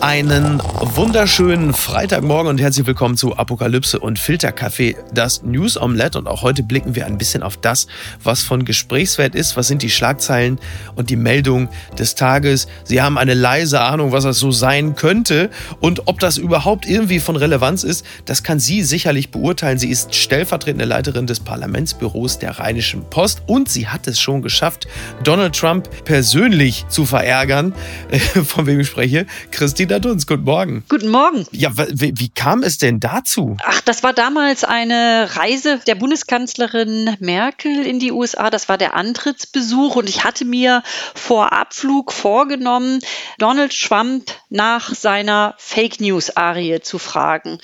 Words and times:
Einen 0.00 0.62
wunderschönen 0.94 1.74
Freitagmorgen 1.74 2.48
und 2.48 2.58
herzlich 2.58 2.86
willkommen 2.86 3.18
zu 3.18 3.36
Apokalypse 3.36 4.00
und 4.00 4.18
Filterkaffee, 4.18 4.96
das 5.12 5.42
News 5.42 5.76
Omelette. 5.76 6.16
Und 6.16 6.26
auch 6.26 6.40
heute 6.40 6.62
blicken 6.62 6.94
wir 6.94 7.04
ein 7.04 7.18
bisschen 7.18 7.42
auf 7.42 7.58
das, 7.58 7.86
was 8.24 8.42
von 8.42 8.64
Gesprächswert 8.64 9.34
ist. 9.34 9.58
Was 9.58 9.68
sind 9.68 9.82
die 9.82 9.90
Schlagzeilen 9.90 10.58
und 10.94 11.10
die 11.10 11.16
Meldungen 11.16 11.68
des 11.98 12.14
Tages? 12.14 12.66
Sie 12.84 13.02
haben 13.02 13.18
eine 13.18 13.34
leise 13.34 13.82
Ahnung, 13.82 14.10
was 14.10 14.24
das 14.24 14.38
so 14.38 14.50
sein 14.52 14.96
könnte 14.96 15.50
und 15.80 16.08
ob 16.08 16.18
das 16.18 16.38
überhaupt 16.38 16.86
irgendwie 16.86 17.20
von 17.20 17.36
Relevanz 17.36 17.84
ist. 17.84 18.06
Das 18.24 18.42
kann 18.42 18.58
sie 18.58 18.82
sicherlich 18.82 19.30
beurteilen. 19.30 19.78
Sie 19.78 19.90
ist 19.90 20.14
stellvertretende 20.14 20.86
Leiterin 20.86 21.26
des 21.26 21.40
Parlamentsbüros 21.40 22.38
der 22.38 22.58
Rheinischen 22.58 23.04
Post 23.10 23.42
und 23.46 23.68
sie 23.68 23.88
hat 23.88 24.06
es 24.06 24.18
schon 24.18 24.40
geschafft, 24.40 24.88
Donald 25.24 25.54
Trump 25.54 25.90
persönlich 26.06 26.86
zu 26.88 27.04
verärgern. 27.04 27.74
Von 28.46 28.64
wem 28.64 28.80
ich 28.80 28.88
spreche? 28.88 29.26
Christine 29.50 29.89
Dunz, 29.98 30.26
guten 30.26 30.44
Morgen. 30.44 30.84
Guten 30.88 31.08
Morgen. 31.08 31.46
Ja, 31.50 31.72
wie, 31.76 32.12
wie, 32.16 32.28
kam 32.28 32.62
es 32.62 32.78
denn 32.78 33.00
dazu? 33.00 33.56
Ach, 33.64 33.80
das 33.80 34.04
war 34.04 34.12
damals 34.12 34.62
eine 34.62 35.28
Reise 35.34 35.80
der 35.86 35.96
Bundeskanzlerin 35.96 37.16
Merkel 37.18 37.84
in 37.84 37.98
die 37.98 38.12
USA. 38.12 38.50
Das 38.50 38.68
war 38.68 38.78
der 38.78 38.94
Antrittsbesuch 38.94 39.96
und 39.96 40.08
ich 40.08 40.22
hatte 40.22 40.44
mir 40.44 40.84
vor 41.14 41.52
Abflug 41.52 42.12
vorgenommen, 42.12 43.00
Donald 43.38 43.72
Trump 43.72 44.30
nach 44.48 44.94
seiner 44.94 45.54
Fake 45.58 46.00
News 46.00 46.36
Arie 46.36 46.80
zu 46.80 46.98
fragen. 46.98 47.58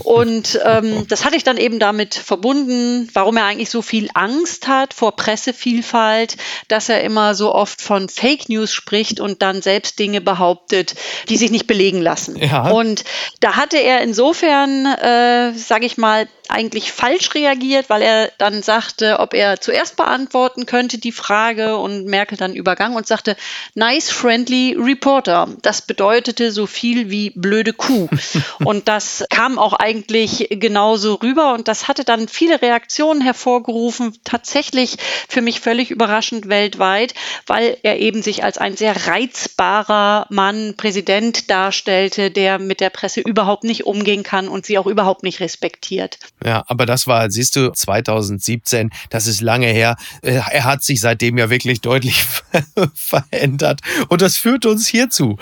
Und 0.00 0.60
ähm, 0.64 1.06
das 1.08 1.24
hatte 1.24 1.36
ich 1.36 1.44
dann 1.44 1.56
eben 1.56 1.78
damit 1.78 2.14
verbunden, 2.14 3.08
warum 3.14 3.36
er 3.36 3.44
eigentlich 3.44 3.70
so 3.70 3.80
viel 3.80 4.10
Angst 4.14 4.68
hat 4.68 4.92
vor 4.92 5.16
Pressevielfalt, 5.16 6.36
dass 6.68 6.88
er 6.88 7.02
immer 7.02 7.34
so 7.34 7.54
oft 7.54 7.80
von 7.80 8.08
Fake 8.08 8.48
News 8.48 8.72
spricht 8.74 9.20
und 9.20 9.40
dann 9.40 9.62
selbst 9.62 9.98
Dinge 9.98 10.20
behauptet, 10.20 10.94
die 11.28 11.36
sich 11.36 11.50
nicht 11.50 11.69
belegen 11.70 12.02
lassen. 12.02 12.36
Ja. 12.36 12.68
Und 12.68 13.04
da 13.38 13.54
hatte 13.54 13.78
er 13.78 14.02
insofern, 14.02 14.86
äh, 14.86 15.52
sage 15.54 15.86
ich 15.86 15.96
mal, 15.98 16.26
eigentlich 16.50 16.92
falsch 16.92 17.34
reagiert, 17.34 17.88
weil 17.88 18.02
er 18.02 18.32
dann 18.38 18.62
sagte, 18.62 19.18
ob 19.18 19.34
er 19.34 19.60
zuerst 19.60 19.96
beantworten 19.96 20.66
könnte 20.66 20.98
die 20.98 21.12
Frage 21.12 21.76
und 21.76 22.06
Merkel 22.06 22.36
dann 22.36 22.54
übergangen 22.54 22.96
und 22.96 23.06
sagte, 23.06 23.36
nice 23.74 24.10
friendly 24.10 24.76
reporter. 24.78 25.48
Das 25.62 25.82
bedeutete 25.82 26.52
so 26.52 26.66
viel 26.66 27.10
wie 27.10 27.30
blöde 27.30 27.72
Kuh. 27.72 28.08
und 28.64 28.88
das 28.88 29.24
kam 29.30 29.58
auch 29.58 29.74
eigentlich 29.74 30.48
genauso 30.50 31.14
rüber 31.14 31.54
und 31.54 31.68
das 31.68 31.88
hatte 31.88 32.04
dann 32.04 32.28
viele 32.28 32.62
Reaktionen 32.62 33.20
hervorgerufen, 33.20 34.16
tatsächlich 34.24 34.96
für 35.28 35.42
mich 35.42 35.60
völlig 35.60 35.90
überraschend 35.90 36.48
weltweit, 36.48 37.14
weil 37.46 37.76
er 37.82 37.98
eben 37.98 38.22
sich 38.22 38.44
als 38.44 38.58
ein 38.58 38.76
sehr 38.76 39.06
reizbarer 39.06 40.26
Mann, 40.30 40.74
Präsident 40.76 41.50
darstellte, 41.50 42.30
der 42.30 42.58
mit 42.58 42.80
der 42.80 42.90
Presse 42.90 43.20
überhaupt 43.20 43.64
nicht 43.64 43.86
umgehen 43.86 44.22
kann 44.22 44.48
und 44.48 44.66
sie 44.66 44.78
auch 44.78 44.86
überhaupt 44.86 45.22
nicht 45.22 45.40
respektiert. 45.40 46.18
Ja, 46.44 46.64
aber 46.66 46.86
das 46.86 47.06
war, 47.06 47.30
siehst 47.30 47.56
du, 47.56 47.70
2017, 47.70 48.90
das 49.10 49.26
ist 49.26 49.40
lange 49.40 49.66
her. 49.66 49.96
Äh, 50.22 50.40
er 50.50 50.64
hat 50.64 50.82
sich 50.82 51.00
seitdem 51.00 51.38
ja 51.38 51.50
wirklich 51.50 51.80
deutlich 51.80 52.24
verändert. 52.94 53.80
Und 54.08 54.22
das 54.22 54.36
führt 54.36 54.66
uns 54.66 54.86
hierzu. 54.86 55.38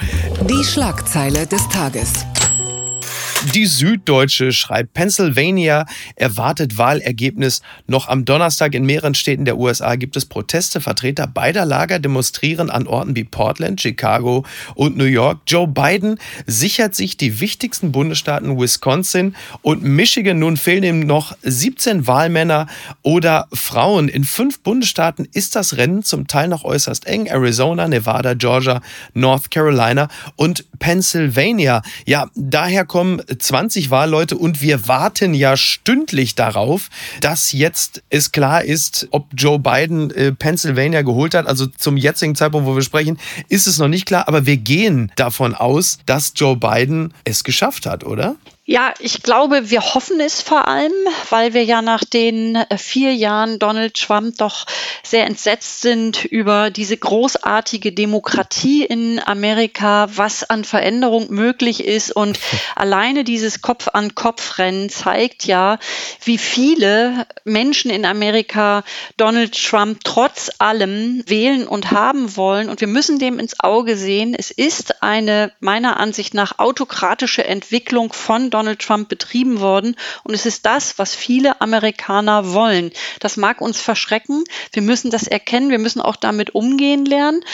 Die 0.49 0.65
Schlagzeile 0.65 1.47
des 1.47 1.69
Tages. 1.69 2.27
Die 3.55 3.67
Süddeutsche 3.67 4.51
schreibt, 4.51 4.95
Pennsylvania 4.95 5.87
erwartet 6.17 6.77
Wahlergebnis. 6.77 7.63
Noch 7.87 8.09
am 8.09 8.25
Donnerstag 8.25 8.75
in 8.75 8.85
mehreren 8.85 9.15
Städten 9.15 9.45
der 9.45 9.59
USA 9.59 9.95
gibt 9.95 10.17
es 10.17 10.27
Proteste. 10.27 10.81
Vertreter 10.81 11.29
beider 11.29 11.65
Lager 11.65 12.01
demonstrieren 12.01 12.69
an 12.69 12.89
Orten 12.89 13.15
wie 13.15 13.23
Portland, 13.23 13.81
Chicago 13.81 14.45
und 14.75 14.97
New 14.97 15.05
York. 15.05 15.39
Joe 15.47 15.69
Biden 15.69 16.19
sichert 16.47 16.97
sich 16.97 17.17
die 17.17 17.39
wichtigsten 17.39 17.93
Bundesstaaten 17.93 18.59
Wisconsin 18.59 19.37
und 19.63 19.85
Michigan. 19.85 20.41
Nun 20.41 20.57
fehlen 20.57 20.83
ihm 20.83 21.01
noch 21.07 21.37
17 21.43 22.09
Wahlmänner 22.09 22.67
oder 23.03 23.47
Frauen. 23.53 24.09
In 24.09 24.25
fünf 24.25 24.61
Bundesstaaten 24.61 25.29
ist 25.33 25.55
das 25.55 25.77
Rennen 25.77 26.03
zum 26.03 26.27
Teil 26.27 26.49
noch 26.49 26.65
äußerst 26.65 27.07
eng. 27.07 27.27
Arizona, 27.27 27.87
Nevada, 27.87 28.35
Georgia, 28.35 28.81
North 29.15 29.53
Carolina 29.53 30.09
und 30.35 30.65
Pennsylvania. 30.81 31.83
Ja, 32.05 32.29
daher 32.35 32.85
kommen 32.85 33.23
20 33.37 33.91
Wahlleute 33.91 34.37
und 34.37 34.63
wir 34.63 34.89
warten 34.89 35.35
ja 35.35 35.57
stündlich 35.57 36.35
darauf, 36.35 36.89
dass 37.21 37.53
jetzt 37.53 38.03
es 38.11 38.33
klar 38.33 38.65
ist, 38.65 39.09
ob 39.11 39.27
Joe 39.37 39.59
Biden 39.59 40.11
äh, 40.11 40.33
Pennsylvania 40.33 41.03
geholt 41.03 41.35
hat. 41.35 41.47
Also 41.47 41.67
zum 41.67 41.97
jetzigen 41.97 42.35
Zeitpunkt, 42.35 42.67
wo 42.67 42.75
wir 42.75 42.83
sprechen, 42.83 43.19
ist 43.49 43.67
es 43.67 43.79
noch 43.79 43.89
nicht 43.89 44.07
klar, 44.07 44.29
aber 44.29 44.47
wir 44.47 44.57
gehen 44.57 45.13
davon 45.17 45.55
aus, 45.55 45.99
dass 46.07 46.33
Joe 46.37 46.57
Biden 46.57 47.13
es 47.25 47.45
geschafft 47.45 47.87
hat, 47.87 48.05
oder? 48.05 48.37
Ja, 48.71 48.93
ich 48.99 49.23
glaube, 49.23 49.71
wir 49.71 49.81
hoffen 49.81 50.21
es 50.21 50.43
vor 50.43 50.69
allem, 50.69 50.93
weil 51.31 51.55
wir 51.55 51.65
ja 51.65 51.81
nach 51.81 52.05
den 52.05 52.55
äh, 52.55 52.77
vier 52.77 53.15
Jahren 53.15 53.59
Donald 53.59 53.95
Trump 53.95 54.37
doch 54.37 54.67
sehr 55.03 55.25
entsetzt 55.25 55.81
sind 55.81 56.27
über 56.27 56.69
diese 56.69 56.99
großartige 56.99 57.93
Demokratie 57.93 58.85
in 58.85 59.23
Amerika, 59.25 60.09
was 60.15 60.45
an 60.51 60.65
Veränderung 60.65 61.31
möglich 61.31 61.83
ist. 61.83 62.13
Und 62.13 62.39
alleine 62.77 63.25
dieses 63.25 63.63
Kopf-an-Kopf-Rennen 63.63 64.91
zeigt 64.91 65.47
ja, 65.47 65.79
wie 66.23 66.37
viele 66.37 67.27
Menschen 67.45 67.91
in 67.91 68.05
Amerika 68.05 68.85
Donald 69.17 69.55
Trump 69.55 70.01
trotz 70.05 70.51
allem 70.59 71.25
wählen 71.27 71.67
und 71.67 71.91
haben 71.91 72.37
wollen. 72.37 72.69
Und 72.69 72.83
wir 72.83 72.89
müssen 72.89 73.19
dem 73.19 73.39
ins 73.39 73.61
Auge 73.61 73.97
sehen. 73.97 74.35
Es 74.39 74.51
ist 74.51 75.03
eine 75.03 75.53
meiner 75.59 75.99
Ansicht 75.99 76.35
nach 76.35 76.59
autokratische 76.59 77.47
Entwicklung 77.47 78.13
von 78.13 78.51
Donald 78.51 78.58
Donald 78.59 78.81
Trump 78.81 79.09
betrieben 79.09 79.61
worden. 79.61 79.95
Und 80.25 80.35
es 80.35 80.45
ist 80.45 80.67
das, 80.67 80.99
was 80.99 81.15
viele 81.15 81.61
Amerikaner 81.61 82.53
wollen. 82.53 82.91
Das 83.21 83.37
mag 83.37 83.61
uns 83.61 83.81
verschrecken. 83.81 84.43
Wir 84.73 84.83
müssen 84.83 85.13
das 85.13 85.29
erkennen. 85.29 85.71
Wir 85.71 85.79
müssen 85.79 86.01
auch 86.01 86.17
damit 86.17 86.57
umgehen 86.57 87.05
lernen. 87.05 87.45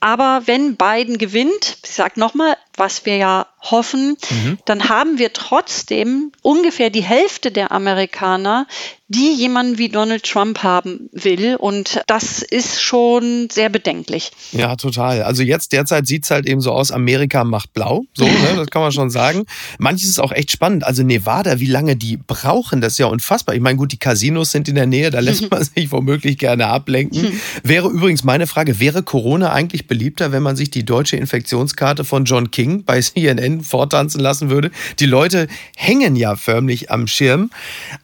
Aber 0.00 0.42
wenn 0.46 0.76
Biden 0.76 1.18
gewinnt, 1.18 1.78
ich 1.84 1.90
sage 1.90 2.20
nochmal, 2.20 2.56
was 2.76 3.04
wir 3.04 3.16
ja 3.16 3.46
hoffen, 3.60 4.16
mhm. 4.30 4.58
dann 4.64 4.88
haben 4.88 5.18
wir 5.18 5.32
trotzdem 5.32 6.32
ungefähr 6.42 6.90
die 6.90 7.02
Hälfte 7.02 7.50
der 7.50 7.72
Amerikaner, 7.72 8.66
die 9.08 9.32
jemanden 9.32 9.78
wie 9.78 9.88
Donald 9.88 10.22
Trump 10.22 10.62
haben 10.62 11.08
will. 11.12 11.56
Und 11.56 12.02
das 12.06 12.42
ist 12.42 12.82
schon 12.82 13.48
sehr 13.50 13.70
bedenklich. 13.70 14.30
Ja, 14.52 14.76
total. 14.76 15.22
Also 15.22 15.42
jetzt 15.42 15.72
derzeit 15.72 16.06
sieht 16.06 16.24
es 16.24 16.30
halt 16.30 16.46
eben 16.46 16.60
so 16.60 16.72
aus, 16.72 16.92
Amerika 16.92 17.42
macht 17.44 17.72
blau. 17.72 18.04
So, 18.14 18.24
ne, 18.26 18.54
das 18.56 18.68
kann 18.68 18.82
man 18.82 18.92
schon 18.92 19.10
sagen. 19.10 19.46
Manches 19.78 20.10
ist 20.10 20.20
auch 20.20 20.32
echt 20.32 20.52
spannend. 20.52 20.84
Also 20.84 21.02
Nevada, 21.02 21.58
wie 21.58 21.66
lange 21.66 21.96
die 21.96 22.18
brauchen, 22.18 22.80
das 22.82 22.92
ist 22.92 22.98
ja 22.98 23.06
unfassbar. 23.06 23.54
Ich 23.54 23.62
meine, 23.62 23.78
gut, 23.78 23.92
die 23.92 23.98
Casinos 23.98 24.50
sind 24.50 24.68
in 24.68 24.74
der 24.74 24.86
Nähe, 24.86 25.10
da 25.10 25.20
lässt 25.20 25.50
man 25.50 25.64
sich 25.64 25.90
womöglich 25.90 26.36
gerne 26.38 26.66
ablenken. 26.66 27.40
Wäre 27.64 27.88
übrigens 27.88 28.24
meine 28.24 28.46
Frage, 28.46 28.78
wäre 28.78 29.02
Corona 29.02 29.52
eigentlich 29.52 29.87
beliebter, 29.88 30.30
wenn 30.30 30.42
man 30.42 30.56
sich 30.56 30.70
die 30.70 30.84
deutsche 30.84 31.16
Infektionskarte 31.16 32.04
von 32.04 32.24
John 32.24 32.50
King 32.50 32.84
bei 32.84 33.00
CNN 33.02 33.62
vortanzen 33.62 34.20
lassen 34.20 34.50
würde? 34.50 34.70
Die 35.00 35.06
Leute 35.06 35.48
hängen 35.76 36.14
ja 36.14 36.36
förmlich 36.36 36.90
am 36.90 37.06
Schirm. 37.06 37.50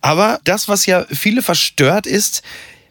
Aber 0.01 0.41
das, 0.45 0.69
was 0.69 0.87
ja 0.87 1.07
viele 1.11 1.43
verstört 1.43 2.07
ist, 2.07 2.43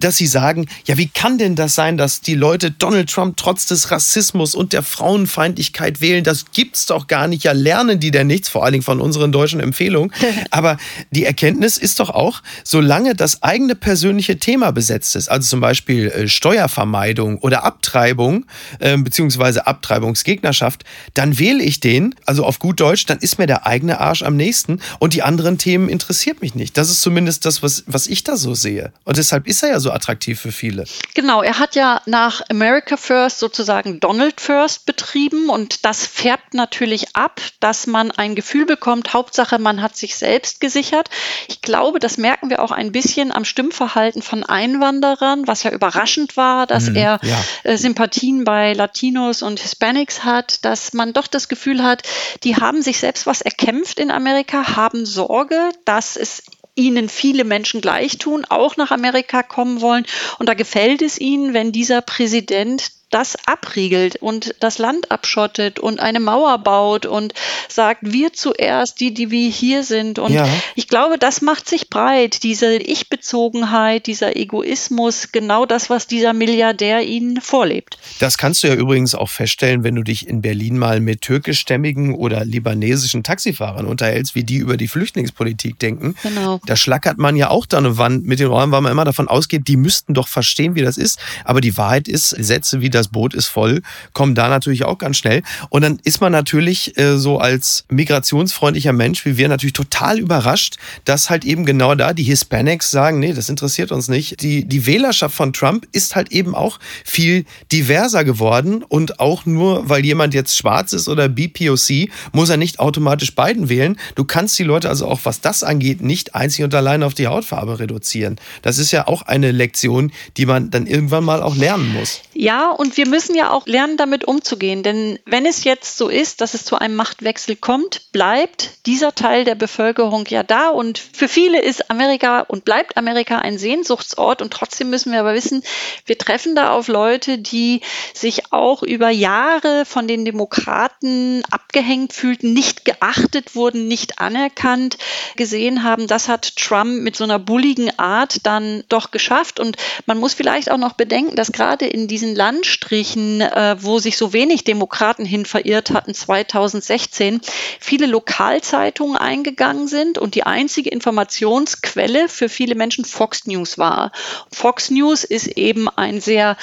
dass 0.03 0.17
sie 0.17 0.27
sagen, 0.27 0.67
ja, 0.85 0.97
wie 0.97 1.07
kann 1.07 1.37
denn 1.37 1.55
das 1.55 1.75
sein, 1.75 1.97
dass 1.97 2.21
die 2.21 2.35
Leute 2.35 2.71
Donald 2.71 3.09
Trump 3.09 3.37
trotz 3.37 3.65
des 3.65 3.91
Rassismus 3.91 4.55
und 4.55 4.73
der 4.73 4.83
Frauenfeindlichkeit 4.83 6.01
wählen? 6.01 6.23
Das 6.23 6.45
gibt's 6.51 6.85
doch 6.85 7.07
gar 7.07 7.27
nicht. 7.27 7.43
Ja, 7.43 7.53
lernen 7.53 7.99
die 7.99 8.11
denn 8.11 8.27
nichts, 8.27 8.49
vor 8.49 8.63
allen 8.63 8.73
Dingen 8.73 8.83
von 8.83 8.99
unseren 8.99 9.31
deutschen 9.31 9.59
Empfehlungen. 9.59 10.11
Aber 10.51 10.77
die 11.11 11.25
Erkenntnis 11.25 11.77
ist 11.77 11.99
doch 11.99 12.09
auch, 12.09 12.41
solange 12.63 13.15
das 13.15 13.43
eigene 13.43 13.75
persönliche 13.75 14.37
Thema 14.37 14.71
besetzt 14.71 15.15
ist, 15.15 15.29
also 15.29 15.47
zum 15.47 15.61
Beispiel 15.61 16.07
äh, 16.07 16.27
Steuervermeidung 16.27 17.37
oder 17.37 17.63
Abtreibung, 17.63 18.45
äh, 18.79 18.97
beziehungsweise 18.97 19.67
Abtreibungsgegnerschaft, 19.67 20.83
dann 21.13 21.39
wähle 21.39 21.63
ich 21.63 21.79
den, 21.79 22.15
also 22.25 22.45
auf 22.45 22.59
gut 22.59 22.79
Deutsch, 22.79 23.05
dann 23.05 23.19
ist 23.19 23.39
mir 23.39 23.47
der 23.47 23.65
eigene 23.65 23.99
Arsch 24.01 24.23
am 24.23 24.35
nächsten 24.35 24.79
und 24.99 25.13
die 25.13 25.23
anderen 25.23 25.57
Themen 25.57 25.87
interessiert 25.87 26.41
mich 26.41 26.55
nicht. 26.55 26.77
Das 26.77 26.89
ist 26.89 27.01
zumindest 27.01 27.45
das, 27.45 27.63
was, 27.63 27.83
was 27.87 28.07
ich 28.07 28.23
da 28.23 28.35
so 28.35 28.53
sehe. 28.53 28.91
Und 29.05 29.17
deshalb 29.17 29.47
ist 29.47 29.63
er 29.63 29.69
ja 29.69 29.79
so 29.79 29.92
attraktiv 29.93 30.39
für 30.39 30.51
viele. 30.51 30.85
Genau, 31.13 31.41
er 31.41 31.59
hat 31.59 31.75
ja 31.75 32.01
nach 32.05 32.41
America 32.49 32.97
First 32.97 33.39
sozusagen 33.39 33.99
Donald 33.99 34.41
First 34.41 34.85
betrieben 34.85 35.49
und 35.49 35.85
das 35.85 36.05
färbt 36.05 36.53
natürlich 36.53 37.15
ab, 37.15 37.41
dass 37.59 37.87
man 37.87 38.11
ein 38.11 38.35
Gefühl 38.35 38.65
bekommt, 38.65 39.13
Hauptsache 39.13 39.59
man 39.59 39.81
hat 39.81 39.95
sich 39.95 40.15
selbst 40.15 40.59
gesichert. 40.59 41.09
Ich 41.47 41.61
glaube, 41.61 41.99
das 41.99 42.17
merken 42.17 42.49
wir 42.49 42.61
auch 42.61 42.71
ein 42.71 42.91
bisschen 42.91 43.31
am 43.31 43.45
Stimmverhalten 43.45 44.21
von 44.21 44.43
Einwanderern, 44.43 45.47
was 45.47 45.63
ja 45.63 45.71
überraschend 45.71 46.37
war, 46.37 46.67
dass 46.67 46.89
mhm, 46.89 46.95
er 46.95 47.19
ja. 47.21 47.43
Äh, 47.63 47.77
Sympathien 47.77 48.43
bei 48.43 48.73
Latinos 48.73 49.41
und 49.41 49.59
Hispanics 49.59 50.23
hat, 50.23 50.65
dass 50.65 50.93
man 50.93 51.13
doch 51.13 51.27
das 51.27 51.47
Gefühl 51.47 51.83
hat, 51.83 52.03
die 52.43 52.55
haben 52.55 52.81
sich 52.81 52.99
selbst 52.99 53.25
was 53.25 53.41
erkämpft 53.41 53.99
in 53.99 54.11
Amerika, 54.11 54.75
haben 54.75 55.05
Sorge, 55.05 55.71
dass 55.85 56.15
es 56.15 56.43
ihnen 56.75 57.09
viele 57.09 57.43
Menschen 57.43 57.81
gleich 57.81 58.17
tun, 58.17 58.45
auch 58.49 58.77
nach 58.77 58.91
Amerika 58.91 59.43
kommen 59.43 59.81
wollen. 59.81 60.05
Und 60.39 60.49
da 60.49 60.53
gefällt 60.53 61.01
es 61.01 61.19
ihnen, 61.19 61.53
wenn 61.53 61.71
dieser 61.71 62.01
Präsident 62.01 62.91
das 63.13 63.37
abriegelt 63.45 64.15
und 64.17 64.55
das 64.59 64.79
Land 64.79 65.11
abschottet 65.11 65.79
und 65.79 65.99
eine 65.99 66.19
Mauer 66.19 66.57
baut 66.57 67.05
und 67.05 67.33
sagt, 67.69 67.99
wir 68.03 68.33
zuerst, 68.33 68.99
die, 68.99 69.13
die 69.13 69.29
wir 69.29 69.49
hier 69.49 69.83
sind. 69.83 70.17
Und 70.19 70.33
ja. 70.33 70.47
ich 70.75 70.87
glaube, 70.87 71.17
das 71.17 71.41
macht 71.41 71.69
sich 71.69 71.89
breit, 71.89 72.43
diese 72.43 72.75
Ich-Bezogenheit, 72.75 74.07
dieser 74.07 74.35
Egoismus, 74.35 75.31
genau 75.31 75.65
das, 75.65 75.89
was 75.89 76.07
dieser 76.07 76.33
Milliardär 76.33 77.03
ihnen 77.03 77.39
vorlebt. 77.39 77.97
Das 78.19 78.37
kannst 78.37 78.63
du 78.63 78.67
ja 78.67 78.75
übrigens 78.75 79.13
auch 79.13 79.29
feststellen, 79.29 79.83
wenn 79.83 79.95
du 79.95 80.03
dich 80.03 80.27
in 80.27 80.41
Berlin 80.41 80.77
mal 80.77 80.99
mit 80.99 81.21
türkischstämmigen 81.21 82.15
oder 82.15 82.45
libanesischen 82.45 83.23
Taxifahrern 83.23 83.85
unterhältst, 83.85 84.33
wie 84.33 84.43
die 84.43 84.57
über 84.57 84.77
die 84.77 84.87
Flüchtlingspolitik 84.87 85.77
denken. 85.77 86.15
Genau. 86.23 86.59
Da 86.65 86.75
schlackert 86.75 87.17
man 87.17 87.35
ja 87.35 87.49
auch 87.49 87.65
da 87.65 87.77
eine 87.77 87.97
Wand 87.97 88.25
mit 88.25 88.39
den 88.39 88.47
Räumen, 88.47 88.71
weil 88.71 88.81
man 88.81 88.91
immer 88.91 89.05
davon 89.05 89.27
ausgeht, 89.27 89.67
die 89.67 89.77
müssten 89.77 90.13
doch 90.13 90.27
verstehen, 90.27 90.75
wie 90.75 90.81
das 90.81 90.97
ist. 90.97 91.19
Aber 91.45 91.61
die 91.61 91.77
Wahrheit 91.77 92.07
ist, 92.07 92.29
Sätze 92.29 92.81
wie 92.81 92.89
das 92.89 93.02
das 93.03 93.11
Boot 93.11 93.33
ist 93.33 93.47
voll, 93.47 93.81
kommen 94.13 94.35
da 94.35 94.47
natürlich 94.47 94.85
auch 94.85 94.97
ganz 94.97 95.17
schnell. 95.17 95.43
Und 95.69 95.81
dann 95.81 95.99
ist 96.03 96.21
man 96.21 96.31
natürlich 96.31 96.97
äh, 96.97 97.17
so 97.17 97.37
als 97.37 97.85
migrationsfreundlicher 97.89 98.93
Mensch 98.93 99.25
wie 99.25 99.37
wir 99.37 99.49
natürlich 99.49 99.73
total 99.73 100.19
überrascht, 100.19 100.77
dass 101.05 101.29
halt 101.29 101.45
eben 101.45 101.65
genau 101.65 101.95
da 101.95 102.13
die 102.13 102.23
Hispanics 102.23 102.91
sagen, 102.91 103.19
nee, 103.19 103.33
das 103.33 103.49
interessiert 103.49 103.91
uns 103.91 104.07
nicht. 104.07 104.41
Die, 104.41 104.65
die 104.65 104.85
Wählerschaft 104.85 105.35
von 105.35 105.53
Trump 105.53 105.87
ist 105.91 106.15
halt 106.15 106.31
eben 106.31 106.55
auch 106.55 106.79
viel 107.03 107.45
diverser 107.71 108.23
geworden 108.23 108.83
und 108.83 109.19
auch 109.19 109.45
nur, 109.45 109.89
weil 109.89 110.05
jemand 110.05 110.33
jetzt 110.33 110.57
schwarz 110.57 110.93
ist 110.93 111.07
oder 111.07 111.27
BPOC, 111.27 112.09
muss 112.31 112.49
er 112.49 112.57
nicht 112.57 112.79
automatisch 112.79 113.35
Biden 113.35 113.69
wählen. 113.69 113.97
Du 114.15 114.23
kannst 114.23 114.57
die 114.57 114.63
Leute 114.63 114.89
also 114.89 115.07
auch, 115.07 115.21
was 115.23 115.41
das 115.41 115.63
angeht, 115.63 116.01
nicht 116.01 116.35
einzig 116.35 116.63
und 116.63 116.73
allein 116.73 117.03
auf 117.03 117.13
die 117.13 117.27
Hautfarbe 117.27 117.79
reduzieren. 117.79 118.39
Das 118.61 118.77
ist 118.77 118.91
ja 118.91 119.07
auch 119.07 119.23
eine 119.23 119.51
Lektion, 119.51 120.11
die 120.37 120.45
man 120.45 120.71
dann 120.71 120.87
irgendwann 120.87 121.23
mal 121.23 121.41
auch 121.41 121.55
lernen 121.55 121.93
muss. 121.93 122.21
Ja, 122.33 122.71
und 122.71 122.92
wir 122.97 123.07
müssen 123.07 123.35
ja 123.35 123.51
auch 123.51 123.65
lernen, 123.65 123.97
damit 123.97 124.25
umzugehen. 124.25 124.83
Denn 124.83 125.19
wenn 125.25 125.45
es 125.45 125.63
jetzt 125.63 125.97
so 125.97 126.09
ist, 126.09 126.41
dass 126.41 126.53
es 126.53 126.65
zu 126.65 126.77
einem 126.77 126.95
Machtwechsel 126.95 127.55
kommt, 127.55 128.11
bleibt 128.11 128.85
dieser 128.85 129.15
Teil 129.15 129.43
der 129.45 129.55
Bevölkerung 129.55 130.25
ja 130.27 130.43
da. 130.43 130.69
Und 130.69 130.99
für 130.99 131.27
viele 131.27 131.61
ist 131.61 131.89
Amerika 131.89 132.41
und 132.41 132.65
bleibt 132.65 132.97
Amerika 132.97 133.39
ein 133.39 133.57
Sehnsuchtsort. 133.57 134.41
Und 134.41 134.53
trotzdem 134.53 134.89
müssen 134.89 135.11
wir 135.11 135.19
aber 135.19 135.33
wissen, 135.33 135.63
wir 136.05 136.17
treffen 136.17 136.55
da 136.55 136.71
auf 136.71 136.87
Leute, 136.87 137.37
die 137.37 137.81
sich 138.13 138.51
auch 138.51 138.83
über 138.83 139.09
Jahre 139.09 139.85
von 139.85 140.07
den 140.07 140.25
Demokraten 140.25 141.43
abgehängt 141.49 142.13
fühlten, 142.13 142.53
nicht 142.53 142.85
geachtet 142.85 143.55
wurden, 143.55 143.87
nicht 143.87 144.19
anerkannt 144.19 144.97
gesehen 145.35 145.83
haben. 145.83 146.07
Das 146.07 146.29
hat 146.29 146.55
Trump 146.57 147.01
mit 147.01 147.15
so 147.15 147.23
einer 147.23 147.39
bulligen 147.39 147.97
Art 147.97 148.45
dann 148.45 148.83
doch 148.89 149.11
geschafft. 149.11 149.59
Und 149.59 149.77
man 150.05 150.19
muss 150.19 150.33
vielleicht 150.33 150.69
auch 150.69 150.77
noch 150.77 150.93
bedenken, 150.93 151.35
dass 151.35 151.51
gerade 151.51 151.85
in 151.85 152.07
diesen 152.07 152.35
Landstrichen 152.35 152.72
Anführungsstrichen, 152.73 153.41
äh, 153.41 153.75
wo 153.79 153.99
sich 153.99 154.17
so 154.17 154.33
wenig 154.33 154.63
Demokraten 154.63 155.25
hin 155.25 155.45
verirrt 155.45 155.91
hatten, 155.91 156.13
2016, 156.13 157.41
viele 157.79 158.07
Lokalzeitungen 158.07 159.17
eingegangen 159.17 159.87
sind 159.87 160.17
und 160.17 160.35
die 160.35 160.43
einzige 160.43 160.89
Informationsquelle 160.89 162.29
für 162.29 162.49
viele 162.49 162.75
Menschen 162.75 163.05
Fox 163.05 163.45
News 163.45 163.77
war. 163.77 164.11
Fox 164.51 164.89
News 164.89 165.23
ist 165.23 165.47
eben 165.47 165.87
ein 165.89 166.19
sehr 166.21 166.57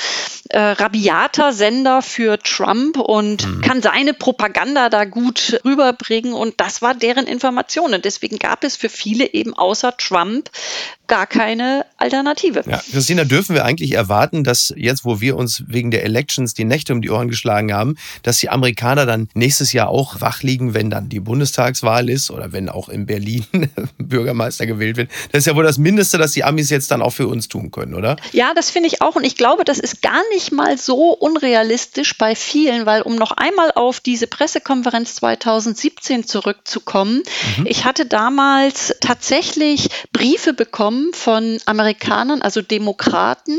äh, 0.49 0.59
rabiater 0.59 1.53
Sender 1.53 2.03
für 2.03 2.39
Trump 2.39 2.97
und 2.99 3.47
mhm. 3.47 3.61
kann 3.61 3.83
seine 3.83 4.15
Propaganda 4.15 4.89
da 4.89 5.05
gut 5.05 5.61
rüberbringen 5.65 6.33
und 6.33 6.55
das 6.59 6.83
war 6.83 6.95
deren 6.95 7.27
Information. 7.27 7.95
Und 7.95 8.05
deswegen 8.05 8.39
gab 8.39 8.65
es 8.65 8.77
für 8.77 8.89
viele 8.89 9.33
eben 9.33 9.55
außer 9.55 9.97
Trump 9.97 10.51
gar 11.11 11.27
keine 11.27 11.85
Alternative. 11.97 12.63
Ja, 12.67 12.81
Christina, 12.93 13.25
dürfen 13.25 13.55
wir 13.55 13.65
eigentlich 13.65 13.93
erwarten, 13.93 14.45
dass 14.45 14.73
jetzt, 14.77 15.05
wo 15.05 15.21
wir 15.21 15.37
uns 15.37 15.65
wegen 15.67 15.91
der 15.91 16.00
Elections 16.03 16.55
die 16.55 16.65
Nächte 16.65 16.93
um 16.93 17.03
die 17.03 17.11
Ohren 17.11 17.29
geschlagen 17.29 17.73
haben, 17.73 17.97
dass 18.23 18.39
die 18.39 18.49
Amerikaner 18.49 19.07
dann 19.07 19.29
nächstes 19.35 19.73
Jahr 19.73 19.89
auch 19.89 20.21
wach 20.21 20.43
liegen, 20.43 20.75
wenn 20.75 20.91
dann 20.91 21.09
die 21.09 21.21
Bundestagswahl 21.21 22.09
ist 22.09 22.31
oder 22.31 22.53
wenn 22.53 22.69
auch 22.69 22.89
in 22.89 23.07
Berlin 23.07 23.45
Bürgermeister 23.99 24.67
gewählt 24.67 24.97
wird? 24.97 25.11
Das 25.33 25.41
ist 25.41 25.47
ja 25.47 25.57
wohl 25.57 25.65
das 25.65 25.79
Mindeste, 25.79 26.19
dass 26.19 26.33
die 26.33 26.45
Amis 26.45 26.71
jetzt 26.71 26.91
dann 26.91 27.03
auch 27.03 27.13
für 27.13 27.29
uns 27.29 27.49
tun 27.49 27.71
können, 27.71 27.95
oder? 27.95 28.17
Ja, 28.33 28.55
das 28.55 28.71
finde 28.71 28.89
ich 28.89 29.03
auch. 29.03 29.17
Und 29.17 29.25
ich 29.25 29.37
glaube, 29.37 29.65
das 29.65 29.79
ist 29.79 30.03
gar 30.03 30.23
nicht 30.33 30.53
mal 30.53 30.79
so 30.79 31.11
unrealistisch 31.13 32.17
bei 32.19 32.35
vielen, 32.35 32.87
weil 32.87 33.03
um 33.03 33.17
noch 33.17 33.33
einmal 33.33 33.73
auf 33.75 34.01
diese 34.01 34.27
Pressekonferenz 34.27 35.17
2017 35.17 36.27
zurückzukommen, 36.27 37.23
mhm. 37.59 37.67
ich 37.67 37.85
hatte 37.85 38.07
damals 38.07 38.95
tatsächlich 39.01 39.89
Briefe 40.13 40.53
bekommen 40.53 41.13
von 41.13 41.59
Amerikanern, 41.67 42.43
also 42.43 42.63
Demokraten, 42.63 43.59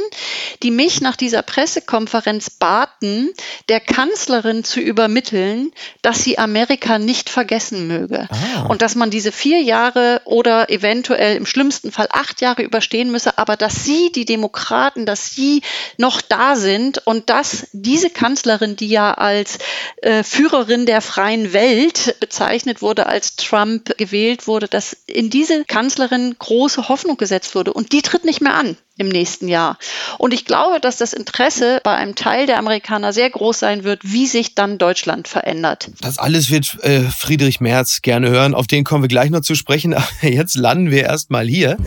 die 0.63 0.71
mich 0.71 1.01
nach 1.01 1.15
dieser 1.15 1.41
Pressekonferenz 1.41 2.49
baten, 2.51 3.29
der 3.69 3.79
Kanzlerin 3.79 4.63
zu 4.63 4.79
übermitteln, 4.79 5.71
dass 6.01 6.23
sie 6.23 6.37
Amerika 6.37 6.99
nicht 6.99 7.29
vergessen 7.29 7.87
möge. 7.87 8.27
Ah. 8.29 8.67
Und 8.67 8.81
dass 8.81 8.95
man 8.95 9.09
diese 9.09 9.31
vier 9.31 9.61
Jahre 9.61 10.21
oder 10.25 10.69
eventuell 10.69 11.35
im 11.35 11.45
schlimmsten 11.45 11.91
Fall 11.91 12.07
acht 12.11 12.41
Jahre 12.41 12.61
überstehen 12.61 13.11
müsse, 13.11 13.37
aber 13.37 13.57
dass 13.57 13.83
sie, 13.83 14.11
die 14.11 14.25
Demokraten, 14.25 15.05
dass 15.05 15.31
sie 15.31 15.61
noch 15.97 16.21
da 16.21 16.55
sind 16.55 17.05
und 17.05 17.29
dass 17.29 17.67
diese 17.73 18.09
Kanzlerin, 18.09 18.75
die 18.75 18.87
ja 18.87 19.13
als 19.13 19.57
äh, 19.97 20.23
Führerin 20.23 20.85
der 20.85 21.01
freien 21.01 21.53
Welt 21.53 22.15
bezeichnet 22.19 22.81
wurde, 22.81 23.07
als 23.07 23.35
Trump 23.35 23.97
gewählt 23.97 24.47
wurde, 24.47 24.67
dass 24.67 24.93
in 25.07 25.29
diese 25.29 25.65
Kanzlerin 25.65 26.35
große 26.37 26.87
Hoffnung 26.87 27.17
gesetzt 27.17 27.31
gesetzt 27.31 27.55
wurde. 27.55 27.73
Und 27.73 27.93
die 27.93 28.01
tritt 28.01 28.25
nicht 28.25 28.41
mehr 28.41 28.55
an 28.55 28.77
im 29.01 29.09
nächsten 29.09 29.48
Jahr. 29.48 29.77
Und 30.18 30.33
ich 30.33 30.45
glaube, 30.45 30.80
dass 30.80 30.98
das 30.98 31.13
Interesse 31.13 31.81
bei 31.83 31.94
einem 31.95 32.15
Teil 32.15 32.45
der 32.45 32.57
Amerikaner 32.57 33.12
sehr 33.12 33.30
groß 33.30 33.59
sein 33.59 33.83
wird, 33.83 34.00
wie 34.03 34.27
sich 34.27 34.56
dann 34.56 34.77
Deutschland 34.77 35.27
verändert. 35.27 35.89
Das 36.01 36.18
alles 36.18 36.50
wird 36.50 36.77
äh, 36.83 37.01
Friedrich 37.01 37.59
Merz 37.59 38.01
gerne 38.01 38.30
hören. 38.30 38.56
Auf 38.56 38.68
den 38.68 38.83
kommen 38.83 39.03
wir 39.03 39.09
gleich 39.09 39.30
noch 39.30 39.42
zu 39.42 39.56
sprechen. 39.56 39.94
Aber 39.94 40.06
jetzt 40.21 40.56
landen 40.56 40.92
wir 40.92 41.03
erst 41.03 41.31
mal 41.31 41.48
hier. 41.48 41.77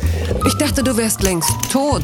Ich 0.47 0.55
dachte, 0.55 0.83
du 0.83 0.97
wärst 0.97 1.23
längst 1.23 1.53
tot. 1.73 2.03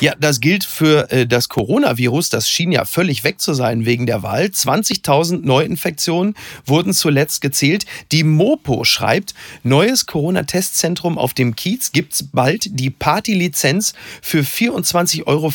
Ja, 0.00 0.14
das 0.18 0.40
gilt 0.40 0.64
für 0.64 1.10
äh, 1.10 1.26
das 1.26 1.48
Coronavirus. 1.48 2.30
Das 2.30 2.48
schien 2.48 2.72
ja 2.72 2.84
völlig 2.84 3.24
weg 3.24 3.40
zu 3.40 3.54
sein 3.54 3.84
wegen 3.84 4.06
der 4.06 4.22
Wahl. 4.22 4.46
20.000 4.46 5.44
Neuinfektionen 5.44 6.34
wurden 6.66 6.92
zuletzt 6.92 7.40
gezählt. 7.40 7.86
Die 8.10 8.24
Mopo 8.24 8.84
schreibt, 8.84 9.34
neues 9.62 10.06
Corona-Testzentrum 10.06 11.18
auf 11.18 11.34
dem 11.34 11.54
Kiez 11.56 11.92
gibt's 11.92 12.24
bald 12.32 12.66
die 12.70 12.90
Party-Lizenz 12.90 13.94
für 14.20 14.40
24,95 14.40 15.26
Euro. 15.26 15.52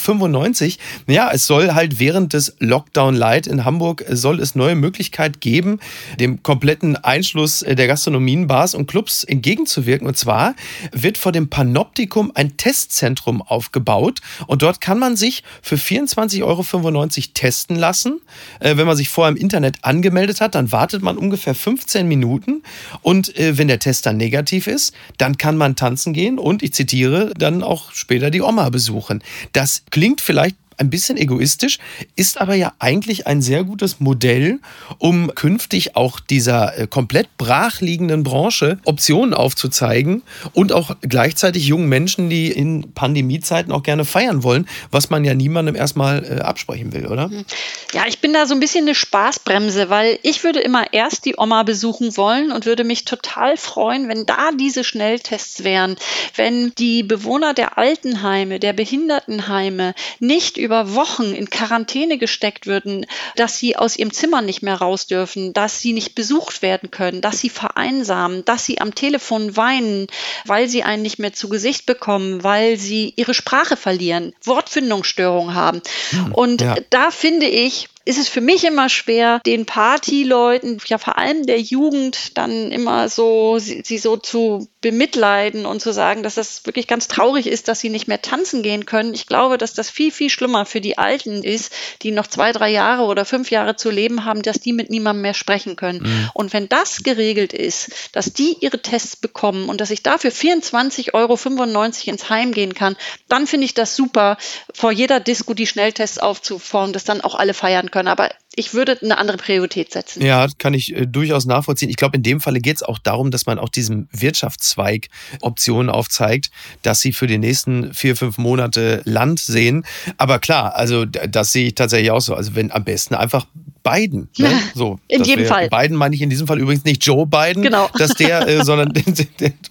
Ja, 1.07 1.31
es 1.31 1.45
soll 1.47 1.73
halt 1.73 1.99
während 1.99 2.33
des 2.33 2.55
Lockdown 2.59 3.15
Light 3.15 3.47
in 3.47 3.65
Hamburg 3.65 4.05
soll 4.09 4.39
es 4.39 4.55
neue 4.55 4.75
Möglichkeit 4.75 5.41
geben, 5.41 5.79
dem 6.19 6.43
kompletten 6.43 6.95
Einschluss 6.95 7.65
der 7.67 7.87
Gastronomien, 7.87 8.47
Bars 8.47 8.75
und 8.75 8.87
Clubs 8.87 9.23
entgegenzuwirken. 9.23 10.07
Und 10.07 10.17
zwar 10.17 10.55
wird 10.91 11.17
vor 11.17 11.31
dem 11.31 11.49
Panoptikum 11.49 12.31
ein 12.33 12.57
Testzentrum 12.57 13.41
aufgebaut 13.41 14.21
und 14.47 14.61
dort 14.61 14.81
kann 14.81 14.99
man 14.99 15.15
sich 15.15 15.43
für 15.61 15.75
24,95 15.75 16.43
Euro 16.43 17.07
testen 17.33 17.75
lassen. 17.75 18.21
Äh, 18.59 18.77
wenn 18.77 18.87
man 18.87 18.95
sich 18.97 19.09
vorher 19.09 19.31
im 19.31 19.37
Internet 19.37 19.77
angemeldet 19.81 20.41
hat, 20.41 20.55
dann 20.55 20.71
wartet 20.71 21.01
man 21.01 21.17
ungefähr 21.17 21.55
15 21.55 22.07
Minuten. 22.07 22.63
Und 23.01 23.35
äh, 23.37 23.57
wenn 23.57 23.67
der 23.67 23.79
Test 23.79 24.05
dann 24.05 24.17
negativ 24.17 24.67
ist, 24.67 24.93
dann 25.17 25.37
kann 25.37 25.57
man 25.57 25.75
tanzen 25.75 26.13
gehen 26.13 26.39
und, 26.39 26.63
ich 26.63 26.73
zitiere, 26.73 27.33
dann 27.37 27.63
auch 27.63 27.91
später 27.91 28.29
die 28.29 28.41
Oma 28.41 28.69
besuchen. 28.69 29.23
Das 29.53 29.83
klingt 29.89 30.21
vielleicht 30.21 30.55
ein 30.77 30.89
bisschen 30.89 31.17
egoistisch, 31.17 31.79
ist 32.15 32.39
aber 32.39 32.55
ja 32.55 32.73
eigentlich 32.79 33.27
ein 33.27 33.41
sehr 33.41 33.63
gutes 33.63 33.99
Modell, 33.99 34.59
um 34.99 35.33
künftig 35.33 35.95
auch 35.95 36.19
dieser 36.19 36.77
äh, 36.77 36.87
komplett 36.87 37.35
brachliegenden 37.37 38.23
Branche 38.23 38.79
Optionen 38.85 39.33
aufzuzeigen 39.33 40.23
und 40.53 40.71
auch 40.71 40.95
gleichzeitig 41.01 41.65
jungen 41.65 41.89
Menschen, 41.89 42.29
die 42.29 42.51
in 42.51 42.93
Pandemiezeiten 42.93 43.71
auch 43.71 43.83
gerne 43.83 44.05
feiern 44.05 44.43
wollen, 44.43 44.67
was 44.91 45.09
man 45.09 45.23
ja 45.23 45.33
niemandem 45.33 45.75
erstmal 45.75 46.23
äh, 46.23 46.41
absprechen 46.41 46.93
will, 46.93 47.07
oder? 47.07 47.29
Hm. 47.29 47.45
Ja, 47.93 48.03
ich 48.07 48.19
bin 48.19 48.33
da 48.33 48.45
so 48.45 48.53
ein 48.53 48.59
bisschen 48.59 48.85
eine 48.85 48.95
Spaßbremse, 48.95 49.89
weil 49.89 50.19
ich 50.21 50.43
würde 50.43 50.59
immer 50.59 50.93
erst 50.93 51.25
die 51.25 51.35
Oma 51.37 51.63
besuchen 51.63 52.15
wollen 52.17 52.51
und 52.51 52.65
würde 52.65 52.83
mich 52.83 53.05
total 53.05 53.57
freuen, 53.57 54.07
wenn 54.09 54.25
da 54.25 54.51
diese 54.51 54.83
Schnelltests 54.83 55.63
wären, 55.63 55.95
wenn 56.35 56.73
die 56.75 57.03
Bewohner 57.03 57.53
der 57.53 57.77
Altenheime, 57.77 58.59
der 58.59 58.73
Behindertenheime 58.73 59.93
nicht 60.19 60.57
über 60.57 60.66
Wochen 60.69 61.33
in 61.33 61.49
Quarantäne 61.49 62.17
gesteckt 62.17 62.67
würden, 62.67 63.05
dass 63.35 63.57
sie 63.57 63.75
aus 63.75 63.97
ihrem 63.97 64.13
Zimmer 64.13 64.41
nicht 64.41 64.61
mehr 64.61 64.75
raus 64.75 65.07
dürfen, 65.07 65.53
dass 65.53 65.79
sie 65.79 65.93
nicht 65.93 66.15
besucht 66.15 66.61
werden 66.61 66.91
können, 66.91 67.21
dass 67.21 67.39
sie 67.39 67.49
vereinsamen, 67.49 68.45
dass 68.45 68.65
sie 68.65 68.79
am 68.79 68.95
Telefon 68.95 69.55
weinen, 69.57 70.07
weil 70.45 70.67
sie 70.67 70.83
einen 70.83 71.01
nicht 71.01 71.19
mehr 71.19 71.33
zu 71.33 71.49
Gesicht 71.49 71.85
bekommen, 71.85 72.43
weil 72.43 72.77
sie 72.77 73.13
ihre 73.15 73.33
Sprache 73.33 73.77
verlieren, 73.77 74.33
Wortfindungsstörungen 74.43 75.55
haben. 75.55 75.81
Hm, 76.11 76.31
Und 76.33 76.61
ja. 76.61 76.75
da 76.89 77.11
finde 77.11 77.47
ich, 77.47 77.89
ist 78.07 78.17
es 78.17 78.29
für 78.29 78.39
mich 78.39 78.63
immer 78.63 78.87
schwer, 78.87 79.41
den 79.45 79.65
Partyleuten, 79.65 80.79
ja 80.85 80.97
vor 80.97 81.17
allem 81.17 81.45
der 81.45 81.59
Jugend, 81.59 82.37
dann 82.37 82.71
immer 82.71 83.09
so, 83.09 83.59
sie, 83.59 83.83
sie 83.85 83.97
so 83.97 84.15
zu 84.15 84.69
bemitleiden 84.79 85.65
und 85.65 85.81
zu 85.81 85.91
sagen, 85.91 86.23
dass 86.23 86.35
das 86.35 86.65
wirklich 86.65 86.87
ganz 86.87 87.09
traurig 87.09 87.47
ist, 87.47 87.67
dass 87.67 87.81
sie 87.81 87.89
nicht 87.89 88.07
mehr 88.07 88.21
tanzen 88.21 88.63
gehen 88.63 88.85
können. 88.85 89.13
Ich 89.13 89.27
glaube, 89.27 89.57
dass 89.57 89.73
das 89.73 89.89
viel, 89.89 90.13
viel 90.13 90.29
schlimmer 90.29 90.65
für 90.65 90.79
die 90.79 90.97
Alten 90.97 91.43
ist, 91.43 91.73
die 92.01 92.11
noch 92.11 92.27
zwei, 92.27 92.53
drei 92.53 92.69
Jahre 92.69 93.03
oder 93.03 93.25
fünf 93.25 93.51
Jahre 93.51 93.75
zu 93.75 93.89
leben 93.89 94.23
haben, 94.23 94.41
dass 94.41 94.61
die 94.61 94.71
mit 94.71 94.89
niemandem 94.89 95.23
mehr 95.23 95.33
sprechen 95.33 95.75
können. 95.75 96.03
Mhm. 96.03 96.29
Und 96.33 96.53
wenn 96.53 96.69
das 96.69 97.03
geregelt 97.03 97.51
ist, 97.51 97.91
dass 98.13 98.31
die 98.31 98.55
ihre 98.61 98.81
Tests 98.81 99.17
bekommen 99.17 99.67
und 99.67 99.81
dass 99.81 99.91
ich 99.91 100.01
dafür 100.01 100.31
24,95 100.31 101.13
Euro 101.13 101.83
ins 102.09 102.29
Heim 102.29 102.53
gehen 102.53 102.73
kann, 102.73 102.95
dann 103.27 103.47
finde 103.47 103.65
ich 103.65 103.73
das 103.73 103.97
super, 103.97 104.37
vor 104.73 104.93
jeder 104.93 105.19
Disco 105.19 105.53
die 105.53 105.67
Schnelltests 105.67 106.19
aufzufordern, 106.19 106.93
dass 106.93 107.03
dann 107.03 107.19
auch 107.19 107.35
alle 107.35 107.53
feiern 107.53 107.91
können. 107.91 107.96
Aber 108.05 108.29
ich 108.53 108.73
würde 108.73 108.97
eine 109.01 109.17
andere 109.17 109.37
Priorität 109.37 109.93
setzen. 109.93 110.21
Ja, 110.21 110.47
kann 110.57 110.73
ich 110.73 110.93
äh, 110.93 111.05
durchaus 111.05 111.45
nachvollziehen. 111.45 111.89
Ich 111.89 111.95
glaube, 111.95 112.17
in 112.17 112.23
dem 112.23 112.41
Falle 112.41 112.59
geht 112.59 112.75
es 112.75 112.83
auch 112.83 112.99
darum, 112.99 113.31
dass 113.31 113.45
man 113.45 113.59
auch 113.59 113.69
diesem 113.69 114.09
Wirtschaftszweig 114.11 115.07
Optionen 115.41 115.89
aufzeigt, 115.89 116.51
dass 116.81 116.99
sie 116.99 117.13
für 117.13 117.27
die 117.27 117.37
nächsten 117.37 117.93
vier, 117.93 118.17
fünf 118.17 118.37
Monate 118.37 119.01
Land 119.05 119.39
sehen. 119.39 119.85
Aber 120.17 120.39
klar, 120.39 120.75
also 120.75 121.05
das 121.05 121.53
sehe 121.53 121.67
ich 121.67 121.75
tatsächlich 121.75 122.11
auch 122.11 122.19
so. 122.19 122.35
Also 122.35 122.55
wenn 122.55 122.71
am 122.71 122.83
besten 122.83 123.15
einfach 123.15 123.45
Biden. 123.89 124.29
Ne? 124.37 124.49
So, 124.75 124.99
in 125.07 125.23
jedem 125.23 125.43
wir, 125.43 125.47
Fall. 125.47 125.69
Biden 125.69 125.97
meine 125.97 126.15
ich 126.15 126.21
in 126.21 126.29
diesem 126.29 126.47
Fall 126.47 126.59
übrigens 126.59 126.83
nicht 126.83 127.05
Joe 127.05 127.25
Biden, 127.25 127.63
genau. 127.63 127.89
dass 127.97 128.13
der, 128.13 128.47
äh, 128.47 128.63
sondern 128.63 128.93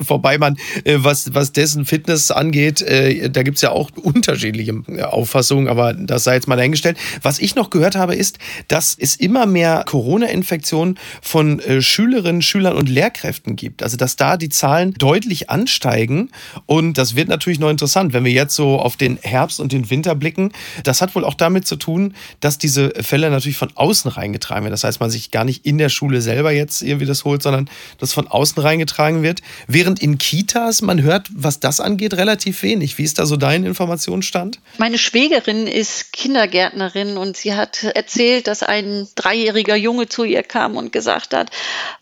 vorbei 0.05 0.39
man, 0.39 0.57
äh, 0.85 0.99
was, 0.99 1.35
was 1.35 1.53
dessen 1.53 1.85
Fitness 1.85 2.31
angeht, 2.31 2.83
äh, 2.83 3.31
da 3.31 3.43
gibt 3.43 3.57
es 3.57 3.63
ja 3.63 3.71
auch 3.71 3.91
unterschiedliche 4.03 4.73
äh, 4.89 5.03
Auffassungen, 5.03 5.69
aber 5.69 5.93
das 5.95 6.25
sei 6.25 6.35
jetzt 6.35 6.49
mal 6.49 6.57
dahingestellt. 6.57 6.97
Was 7.23 7.39
ich 7.39 7.55
noch 7.55 7.71
gehört 7.71 7.97
habe, 7.97 8.15
ist, 8.15 8.39
dass 8.69 8.97
es 8.99 9.17
immer 9.17 9.47
mehr 9.47 9.85
Corona-Infektionen 9.87 10.99
von 11.23 11.61
äh, 11.61 11.83
Schülerinnen, 11.83 12.43
Schülern 12.43 12.77
und 12.77 12.89
Lehrkräften 12.89 13.57
gibt. 13.57 13.83
Also 13.83 13.97
dass 13.97 14.17
da 14.17 14.37
die 14.37 14.49
Zahlen 14.49 14.95
deutlich 14.95 15.51
ansteigen 15.51 16.31
und 16.67 16.99
das 16.99 17.15
wird 17.17 17.29
natürlich 17.29 17.59
noch 17.59 17.71
interessant, 17.71 18.13
wenn 18.13 18.25
wir 18.25 18.33
jetzt 18.33 18.55
so 18.55 18.79
auf 18.79 18.97
den 18.97 19.19
Herbst 19.23 19.61
und 19.61 19.73
den 19.73 19.91
Winter 19.91 20.15
blicken. 20.15 20.53
Das 20.85 21.01
hat 21.01 21.15
wohl 21.15 21.25
auch 21.25 21.35
damit 21.35 21.67
zu 21.67 21.77
tun, 21.77 22.15
dass 22.41 22.59
diese 22.59 22.91
Fälle 23.03 23.31
natürlich 23.31 23.57
von 23.57 23.71
außen 23.75 24.06
außen 24.07 24.21
reingetragen 24.21 24.65
wird. 24.65 24.73
Das 24.73 24.85
heißt, 24.85 25.01
man 25.01 25.11
sich 25.11 25.31
gar 25.31 25.45
nicht 25.45 25.67
in 25.67 25.79
der 25.79 25.89
Schule 25.89 26.21
selber 26.21 26.53
jetzt 26.53 26.83
irgendwie 26.83 27.07
das 27.07 27.25
holt, 27.25 27.43
sondern 27.43 27.69
das 27.99 28.13
von 28.13 28.29
außen 28.29 28.63
reingetragen 28.63 29.23
wird. 29.23 29.41
Während 29.67 30.01
in 30.01 30.19
Kitas, 30.19 30.83
man 30.83 31.03
hört, 31.03 31.29
was 31.33 31.61
das 31.61 31.81
angeht, 31.81 32.15
relativ 32.15 32.63
wenig. 32.63 32.99
Wie 32.99 33.05
ist 33.05 33.19
da 33.19 33.27
so 33.27 33.37
dein 33.37 33.65
Informationsstand? 33.65 34.61
Meine 34.79 34.99
Schwägerin 34.99 35.67
ist 35.67 36.13
Kindergärtnerin 36.13 37.17
und 37.17 37.37
sie 37.37 37.55
hat 37.55 37.85
erzählt, 37.85 38.47
dass 38.47 38.63
ein 38.63 39.09
dreijähriger 39.15 39.77
Junge 39.77 40.09
zu 40.09 40.25
ihr 40.25 40.43
kam 40.43 40.77
und 40.77 40.93
gesagt 40.93 41.35
hat, 41.35 41.51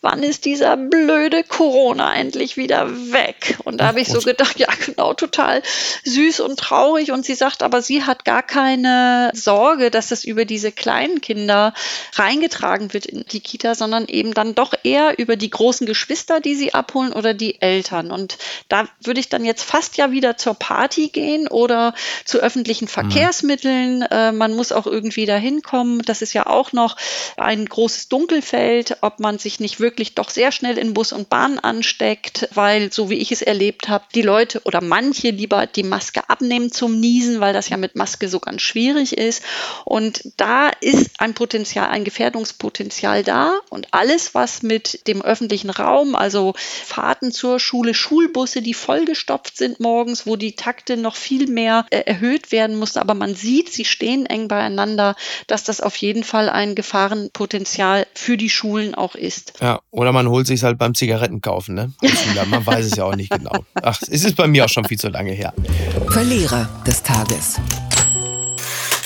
wann 0.00 0.22
ist 0.22 0.44
dieser 0.44 0.76
blöde 0.76 1.44
Corona 1.44 2.14
endlich 2.14 2.56
wieder 2.56 2.88
weg? 3.12 3.58
Und 3.64 3.80
da 3.80 3.86
habe 3.86 4.00
ich 4.00 4.08
so 4.08 4.20
gedacht, 4.20 4.58
ja 4.58 4.68
genau, 4.84 5.14
total 5.14 5.62
süß 6.04 6.40
und 6.40 6.58
traurig. 6.58 7.12
Und 7.12 7.24
sie 7.24 7.34
sagt, 7.34 7.62
aber 7.62 7.82
sie 7.82 8.04
hat 8.04 8.24
gar 8.24 8.42
keine 8.42 9.30
Sorge, 9.34 9.90
dass 9.90 10.10
es 10.10 10.24
über 10.24 10.44
diese 10.44 10.72
kleinen 10.72 11.20
Kinder 11.20 11.72
reingetragen 12.14 12.92
wird 12.92 13.06
in 13.06 13.24
die 13.30 13.40
Kita, 13.40 13.74
sondern 13.74 14.06
eben 14.06 14.34
dann 14.34 14.54
doch 14.54 14.74
eher 14.82 15.18
über 15.18 15.36
die 15.36 15.50
großen 15.50 15.86
Geschwister, 15.86 16.40
die 16.40 16.54
sie 16.54 16.74
abholen 16.74 17.12
oder 17.12 17.34
die 17.34 17.60
Eltern. 17.60 18.10
Und 18.10 18.38
da 18.68 18.88
würde 19.02 19.20
ich 19.20 19.28
dann 19.28 19.44
jetzt 19.44 19.62
fast 19.62 19.96
ja 19.96 20.10
wieder 20.10 20.36
zur 20.36 20.54
Party 20.54 21.08
gehen 21.08 21.48
oder 21.48 21.94
zu 22.24 22.38
öffentlichen 22.38 22.86
mhm. 22.86 22.88
Verkehrsmitteln. 22.88 23.98
Mhm. 23.98 24.06
Äh, 24.10 24.32
man 24.32 24.54
muss 24.54 24.72
auch 24.72 24.86
irgendwie 24.86 25.26
dahin 25.26 25.62
kommen. 25.62 26.02
Das 26.02 26.22
ist 26.22 26.32
ja 26.32 26.46
auch 26.46 26.72
noch 26.72 26.96
ein 27.36 27.66
großes 27.66 28.08
Dunkelfeld, 28.08 28.98
ob 29.00 29.20
man 29.20 29.38
sich 29.38 29.60
nicht 29.60 29.80
wirklich 29.80 30.14
doch 30.14 30.30
sehr 30.30 30.52
schnell 30.52 30.78
in 30.78 30.94
Bus 30.94 31.12
und 31.12 31.28
Bahn 31.28 31.58
ansteckt, 31.58 32.48
weil, 32.54 32.92
so 32.92 33.10
wie 33.10 33.16
ich 33.16 33.32
es 33.32 33.42
erlebt 33.42 33.88
habe, 33.88 34.04
die 34.14 34.22
Leute 34.22 34.60
oder 34.64 34.80
manche 34.82 35.30
lieber 35.30 35.66
die 35.66 35.82
Maske 35.82 36.28
abnehmen 36.28 36.72
zum 36.72 36.98
Niesen, 36.98 37.40
weil 37.40 37.52
das 37.52 37.68
ja 37.68 37.76
mit 37.76 37.96
Maske 37.96 38.28
so 38.28 38.40
ganz 38.40 38.62
schwierig 38.62 39.16
ist. 39.16 39.42
Und 39.84 40.22
da 40.36 40.70
ist 40.80 41.20
ein 41.20 41.34
Potenzial 41.34 41.73
Potenzial, 41.74 41.94
ein 41.94 42.04
Gefährdungspotenzial 42.04 43.24
da 43.24 43.58
und 43.68 43.88
alles, 43.90 44.34
was 44.34 44.62
mit 44.62 45.06
dem 45.08 45.22
öffentlichen 45.22 45.70
Raum, 45.70 46.14
also 46.14 46.54
Fahrten 46.56 47.32
zur 47.32 47.58
Schule, 47.58 47.94
Schulbusse, 47.94 48.62
die 48.62 48.74
vollgestopft 48.74 49.56
sind 49.56 49.80
morgens, 49.80 50.26
wo 50.26 50.36
die 50.36 50.54
Takte 50.54 50.96
noch 50.96 51.16
viel 51.16 51.48
mehr 51.48 51.86
äh, 51.90 52.00
erhöht 52.00 52.52
werden 52.52 52.76
mussten, 52.76 53.00
aber 53.00 53.14
man 53.14 53.34
sieht, 53.34 53.72
sie 53.72 53.84
stehen 53.84 54.26
eng 54.26 54.46
beieinander, 54.46 55.16
dass 55.48 55.64
das 55.64 55.80
auf 55.80 55.96
jeden 55.96 56.22
Fall 56.22 56.48
ein 56.48 56.76
Gefahrenpotenzial 56.76 58.06
für 58.14 58.36
die 58.36 58.50
Schulen 58.50 58.94
auch 58.94 59.16
ist. 59.16 59.54
Ja, 59.60 59.80
oder 59.90 60.12
man 60.12 60.28
holt 60.28 60.46
sich 60.46 60.62
halt 60.62 60.78
beim 60.78 60.94
Zigarettenkaufen, 60.94 61.74
ne? 61.74 61.92
Man 62.46 62.64
weiß 62.64 62.86
es 62.86 62.96
ja 62.96 63.04
auch 63.04 63.16
nicht 63.16 63.30
genau. 63.30 63.64
Ach, 63.82 64.00
es 64.02 64.24
ist 64.24 64.36
bei 64.36 64.46
mir 64.46 64.64
auch 64.64 64.68
schon 64.68 64.84
viel 64.84 64.98
zu 64.98 65.08
lange 65.08 65.32
her. 65.32 65.52
Verlierer 66.08 66.68
des 66.86 67.02
Tages 67.02 67.58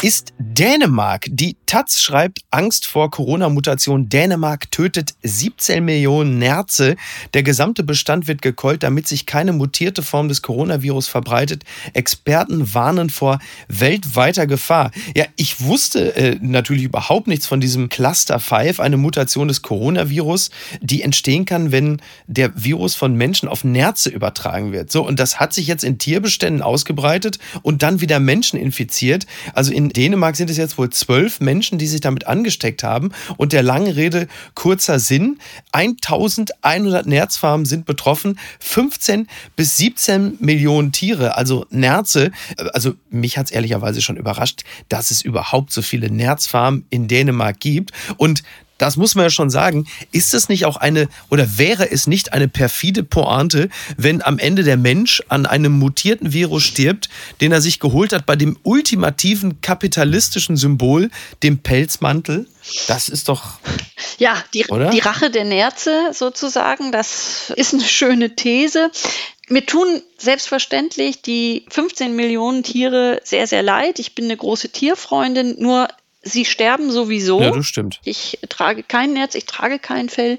ist 0.02 0.33
Dänemark. 0.38 1.26
Die 1.28 1.57
Taz 1.67 1.99
schreibt 1.99 2.40
Angst 2.50 2.87
vor 2.87 3.11
Corona-Mutation. 3.11 4.09
Dänemark 4.09 4.71
tötet 4.71 5.14
17 5.23 5.85
Millionen 5.85 6.38
Nerze. 6.38 6.97
Der 7.35 7.43
gesamte 7.43 7.83
Bestand 7.83 8.28
wird 8.28 8.43
gekeult, 8.43 8.83
damit 8.83 9.09
sich 9.09 9.26
keine 9.26 9.52
mutierte 9.52 10.02
Form 10.02 10.28
des 10.28 10.43
Coronavirus 10.43 11.09
verbreitet. 11.09 11.64
Experten 11.95 12.75
warnen 12.75 13.11
vor 13.11 13.38
weltweiter 13.69 14.47
Gefahr. 14.47 14.90
Ja, 15.17 15.25
ich 15.37 15.61
wusste 15.61 16.14
äh, 16.17 16.38
natürlich 16.40 16.85
überhaupt 16.85 17.26
nichts 17.26 17.47
von 17.47 17.61
diesem 17.61 17.88
Cluster 17.88 18.38
5, 18.38 18.81
eine 18.81 18.97
Mutation 18.97 19.49
des 19.49 19.62
Coronavirus, 19.62 20.50
die 20.81 21.02
entstehen 21.02 21.45
kann, 21.45 21.73
wenn 21.73 22.00
der 22.26 22.52
Virus 22.55 22.95
von 22.95 23.14
Menschen 23.14 23.49
auf 23.49 23.64
Nerze 23.64 24.11
übertragen 24.11 24.73
wird. 24.73 24.93
So, 24.93 25.07
und 25.07 25.19
das 25.19 25.40
hat 25.40 25.52
sich 25.52 25.67
jetzt 25.67 25.85
in 25.85 25.99
Tierbeständen 25.99 26.62
ausgebreitet 26.62 27.38
und 27.62 27.83
dann 27.83 28.00
wieder 28.00 28.21
Menschen 28.21 28.59
infiziert. 28.59 29.26
Also 29.55 29.73
in 29.88 29.95
Dänemark 29.95 30.37
sind 30.37 30.50
es 30.50 30.59
jetzt 30.59 30.76
wohl 30.76 30.90
zwölf 30.90 31.40
Menschen, 31.40 31.78
die 31.78 31.87
sich 31.87 32.02
damit 32.02 32.26
angesteckt 32.26 32.83
haben. 32.83 33.11
Und 33.38 33.54
der 33.54 33.62
langen 33.62 33.90
Rede 33.90 34.28
kurzer 34.54 34.99
Sinn. 34.99 35.38
1100 35.73 37.07
Nerzfarmen 37.07 37.64
sind 37.64 37.87
betroffen. 37.87 38.38
15 38.61 39.28
bis 39.57 39.78
17 39.78 40.37
Millionen 40.40 40.92
Tiere, 40.92 41.37
also 41.37 41.64
Nerze. 41.71 42.33
Also 42.75 42.95
mich 43.09 43.38
hat 43.38 43.47
es 43.47 43.52
ehrlicherweise 43.52 44.02
schon 44.02 44.18
überrascht, 44.18 44.64
dass 44.90 45.11
es 45.11 45.23
überhaupt 45.23 45.73
so 45.73 45.80
viele 45.80 46.11
Nerzfarmen 46.11 46.85
in 46.90 47.09
Dänemark 47.09 47.59
gibt. 47.59 47.92
Und 48.18 48.42
das 48.79 48.97
muss 48.97 49.15
man 49.15 49.25
ja 49.25 49.31
schon 49.31 49.51
sagen, 49.51 49.87
ist 50.13 50.35
es 50.35 50.49
nicht 50.49 50.65
auch 50.65 50.77
eine 50.77 51.09
oder 51.29 51.59
wäre 51.59 51.91
es 51.91 52.07
nicht 52.07 52.33
eine 52.33 52.49
perfide 52.49 53.03
Pointe, 53.03 53.69
wenn 53.97 54.23
am 54.23 54.39
Ende 54.39 54.63
der 54.63 54.77
Mensch 54.77 55.23
an 55.29 55.47
einem 55.47 55.79
mutierten 55.79 56.33
Virus 56.33 56.63
stirbt, 56.63 57.09
den 57.41 57.53
er 57.53 57.61
sich 57.61 57.81
geholt 57.81 58.13
hat 58.13 58.25
bei 58.25 58.37
dem 58.37 58.57
ultimativen 58.63 59.61
kapitalistischen 59.61 60.57
Symbol, 60.57 61.11
dem 61.43 61.59
Pelzmantel? 61.59 62.47
Das 62.87 63.09
ist 63.09 63.29
doch. 63.29 63.59
Ja, 64.19 64.43
die, 64.55 64.65
die 64.93 64.99
Rache 64.99 65.31
der 65.31 65.45
Nerze 65.45 66.11
sozusagen, 66.13 66.93
das 66.93 67.53
ist 67.57 67.75
eine 67.75 67.85
schöne 67.85 68.37
These. 68.37 68.91
Mir 69.49 69.65
tun 69.65 70.03
selbstverständlich 70.19 71.23
die 71.23 71.65
15 71.71 72.15
Millionen 72.15 72.63
Tiere 72.63 73.21
sehr, 73.25 73.47
sehr 73.47 73.63
leid. 73.63 73.99
Ich 73.99 74.15
bin 74.15 74.27
eine 74.27 74.37
große 74.37 74.69
Tierfreundin, 74.69 75.57
nur 75.59 75.89
Sie 76.29 76.45
sterben 76.45 76.91
sowieso. 76.91 77.41
Ja, 77.41 77.51
das 77.51 77.67
stimmt. 77.67 78.01
Ich 78.05 78.39
trage 78.49 78.83
kein 78.83 79.13
Netz, 79.13 79.35
ich 79.35 79.47
trage 79.47 79.79
kein 79.79 80.09
Fell. 80.09 80.39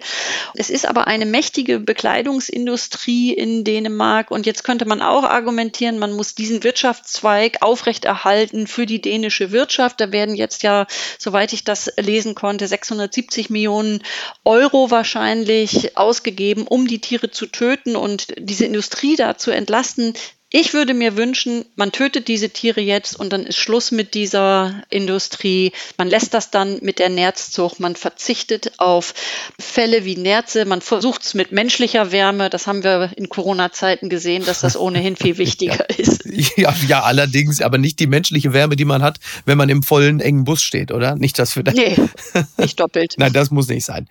Es 0.55 0.69
ist 0.69 0.87
aber 0.87 1.07
eine 1.07 1.25
mächtige 1.25 1.79
Bekleidungsindustrie 1.79 3.33
in 3.33 3.63
Dänemark 3.63 4.31
und 4.31 4.45
jetzt 4.45 4.63
könnte 4.63 4.85
man 4.85 5.01
auch 5.01 5.23
argumentieren, 5.23 5.99
man 5.99 6.13
muss 6.13 6.35
diesen 6.35 6.63
Wirtschaftszweig 6.63 7.61
aufrechterhalten 7.61 8.67
für 8.67 8.85
die 8.85 9.01
dänische 9.01 9.51
Wirtschaft. 9.51 9.99
Da 9.99 10.11
werden 10.11 10.35
jetzt 10.35 10.63
ja, 10.63 10.85
soweit 11.17 11.53
ich 11.53 11.63
das 11.63 11.91
lesen 11.97 12.35
konnte, 12.35 12.67
670 12.67 13.49
Millionen 13.49 14.03
Euro 14.45 14.91
wahrscheinlich 14.91 15.97
ausgegeben, 15.97 16.67
um 16.67 16.87
die 16.87 16.99
Tiere 16.99 17.31
zu 17.31 17.47
töten 17.47 17.95
und 17.95 18.27
diese 18.37 18.65
Industrie 18.65 19.15
da 19.15 19.37
zu 19.37 19.51
entlasten. 19.51 20.13
Ich 20.51 20.73
würde 20.73 20.95
mir 20.95 21.15
wünschen, 21.15 21.63
man 21.75 21.91
tötet 21.91 22.27
diese 22.27 22.49
Tiere 22.49 22.81
jetzt 22.81 23.19
und 23.19 23.31
dann 23.31 23.45
ist 23.45 23.57
Schluss 23.57 23.91
mit 23.91 24.15
dieser 24.15 24.81
Industrie. 24.89 25.73
Man 25.95 26.07
lässt 26.07 26.33
das 26.33 26.49
dann 26.49 26.79
mit 26.81 26.97
der 26.97 27.09
Nerzzucht. 27.09 27.79
Man 27.79 27.95
verzichtet 27.95 28.71
auf 28.77 29.13
Fälle 29.59 30.05
wie 30.05 30.15
Nerze. 30.15 30.65
Man 30.65 30.81
versucht 30.81 31.21
es 31.21 31.33
mit 31.35 31.51
menschlicher 31.51 32.11
Wärme. 32.11 32.49
Das 32.49 32.65
haben 32.65 32.83
wir 32.83 33.11
in 33.15 33.29
Corona-Zeiten 33.29 34.09
gesehen, 34.09 34.43
dass 34.43 34.61
das 34.61 34.75
ohnehin 34.75 35.15
viel 35.15 35.37
wichtiger 35.37 35.85
ja. 35.89 35.95
ist. 35.97 36.25
Ja, 36.55 36.73
ja, 36.87 37.03
allerdings, 37.03 37.61
aber 37.61 37.77
nicht 37.77 37.99
die 37.99 38.07
menschliche 38.07 38.53
Wärme, 38.53 38.75
die 38.75 38.85
man 38.85 39.01
hat, 39.01 39.19
wenn 39.45 39.57
man 39.57 39.69
im 39.69 39.83
vollen, 39.83 40.19
engen 40.19 40.45
Bus 40.45 40.61
steht, 40.61 40.91
oder? 40.91 41.15
Nicht 41.15 41.37
das 41.37 41.53
für 41.53 41.63
das. 41.63 41.75
Nee, 41.75 41.95
nicht 42.57 42.79
doppelt. 42.79 43.15
Nein, 43.17 43.33
das 43.33 43.51
muss 43.51 43.67
nicht 43.67 43.85
sein. 43.85 44.07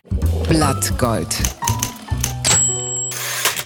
Blattgold. 0.49 1.28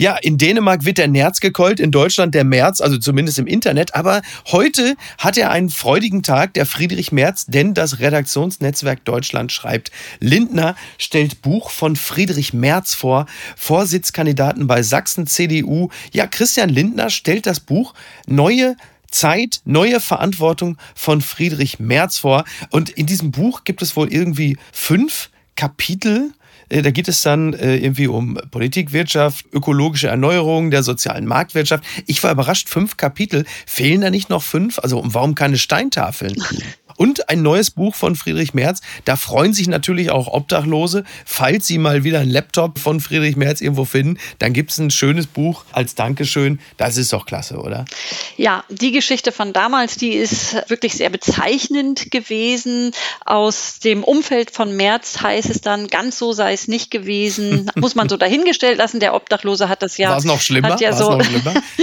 Ja, 0.02 0.16
in 0.16 0.36
Dänemark 0.36 0.84
wird 0.84 0.98
der 0.98 1.06
Nerz 1.06 1.38
gekeult, 1.38 1.78
in 1.78 1.92
Deutschland 1.92 2.34
der 2.34 2.42
März, 2.42 2.80
also 2.80 2.98
zumindest 2.98 3.38
im 3.38 3.46
Internet. 3.46 3.94
Aber 3.94 4.20
heute 4.50 4.96
hat 5.16 5.38
er 5.38 5.52
einen 5.52 5.70
freudigen 5.70 6.24
Tag, 6.24 6.54
der 6.54 6.66
Friedrich 6.66 7.12
Merz, 7.12 7.46
denn 7.46 7.72
das 7.72 8.00
Redaktionsnetzwerk 8.00 9.04
Deutschland 9.04 9.52
schreibt, 9.52 9.92
Lindner 10.18 10.74
stellt 10.98 11.40
Buch 11.40 11.70
von 11.70 11.94
Friedrich 11.94 12.52
Merz 12.52 12.94
vor, 12.94 13.26
Vorsitzkandidaten 13.56 14.66
bei 14.66 14.82
Sachsen 14.82 15.28
CDU. 15.28 15.88
Ja, 16.12 16.26
Christian 16.26 16.68
Lindner 16.68 17.08
stellt 17.08 17.46
das 17.46 17.60
Buch 17.60 17.94
Neue 18.26 18.74
Zeit, 19.08 19.60
neue 19.64 20.00
Verantwortung 20.00 20.78
von 20.96 21.20
Friedrich 21.20 21.78
Merz 21.78 22.18
vor. 22.18 22.44
Und 22.70 22.90
in 22.90 23.06
diesem 23.06 23.30
Buch 23.30 23.62
gibt 23.62 23.82
es 23.82 23.94
wohl 23.94 24.12
irgendwie 24.12 24.56
fünf 24.72 25.30
Kapitel 25.56 26.32
äh, 26.72 26.82
da 26.82 26.90
geht 26.90 27.08
es 27.08 27.20
dann 27.20 27.52
äh, 27.52 27.76
irgendwie 27.76 28.08
um 28.08 28.38
Politik, 28.50 28.92
Wirtschaft, 28.92 29.46
ökologische 29.52 30.08
Erneuerung 30.08 30.70
der 30.70 30.82
sozialen 30.82 31.26
Marktwirtschaft. 31.26 31.84
Ich 32.06 32.22
war 32.24 32.32
überrascht, 32.32 32.68
fünf 32.68 32.96
Kapitel. 32.96 33.44
Fehlen 33.66 34.00
da 34.00 34.10
nicht 34.10 34.30
noch 34.30 34.42
fünf? 34.42 34.78
Also 34.78 35.02
warum 35.04 35.34
keine 35.34 35.58
Steintafeln? 35.58 36.34
Und 36.96 37.28
ein 37.28 37.42
neues 37.42 37.70
Buch 37.70 37.94
von 37.94 38.16
Friedrich 38.16 38.54
Merz. 38.54 38.80
Da 39.04 39.16
freuen 39.16 39.52
sich 39.52 39.68
natürlich 39.68 40.10
auch 40.10 40.28
Obdachlose. 40.28 41.04
Falls 41.24 41.66
Sie 41.66 41.78
mal 41.78 42.04
wieder 42.04 42.20
einen 42.20 42.30
Laptop 42.30 42.78
von 42.78 43.00
Friedrich 43.00 43.36
Merz 43.36 43.60
irgendwo 43.60 43.84
finden, 43.84 44.18
dann 44.38 44.52
gibt 44.52 44.70
es 44.70 44.78
ein 44.78 44.90
schönes 44.90 45.26
Buch 45.26 45.64
als 45.72 45.94
Dankeschön. 45.94 46.60
Das 46.76 46.96
ist 46.96 47.12
doch 47.12 47.26
klasse, 47.26 47.58
oder? 47.58 47.84
Ja, 48.36 48.64
die 48.68 48.92
Geschichte 48.92 49.32
von 49.32 49.52
damals, 49.52 49.96
die 49.96 50.12
ist 50.12 50.54
wirklich 50.68 50.94
sehr 50.94 51.10
bezeichnend 51.10 52.10
gewesen. 52.10 52.92
Aus 53.24 53.78
dem 53.80 54.04
Umfeld 54.04 54.50
von 54.50 54.76
Merz 54.76 55.20
heißt 55.22 55.50
es 55.50 55.60
dann, 55.60 55.88
ganz 55.88 56.18
so 56.18 56.32
sei 56.32 56.52
es 56.52 56.68
nicht 56.68 56.90
gewesen. 56.90 57.70
Muss 57.76 57.94
man 57.94 58.08
so 58.08 58.16
dahingestellt 58.16 58.78
lassen. 58.78 59.00
Der 59.00 59.14
Obdachlose 59.14 59.68
hat 59.68 59.82
das 59.82 59.96
ja. 59.98 60.10
War 60.10 60.18
es 60.18 60.24
noch 60.24 60.40
schlimmer? 60.40 60.70
Hat 60.70 60.80
ja 60.80 60.92
so, 60.92 61.18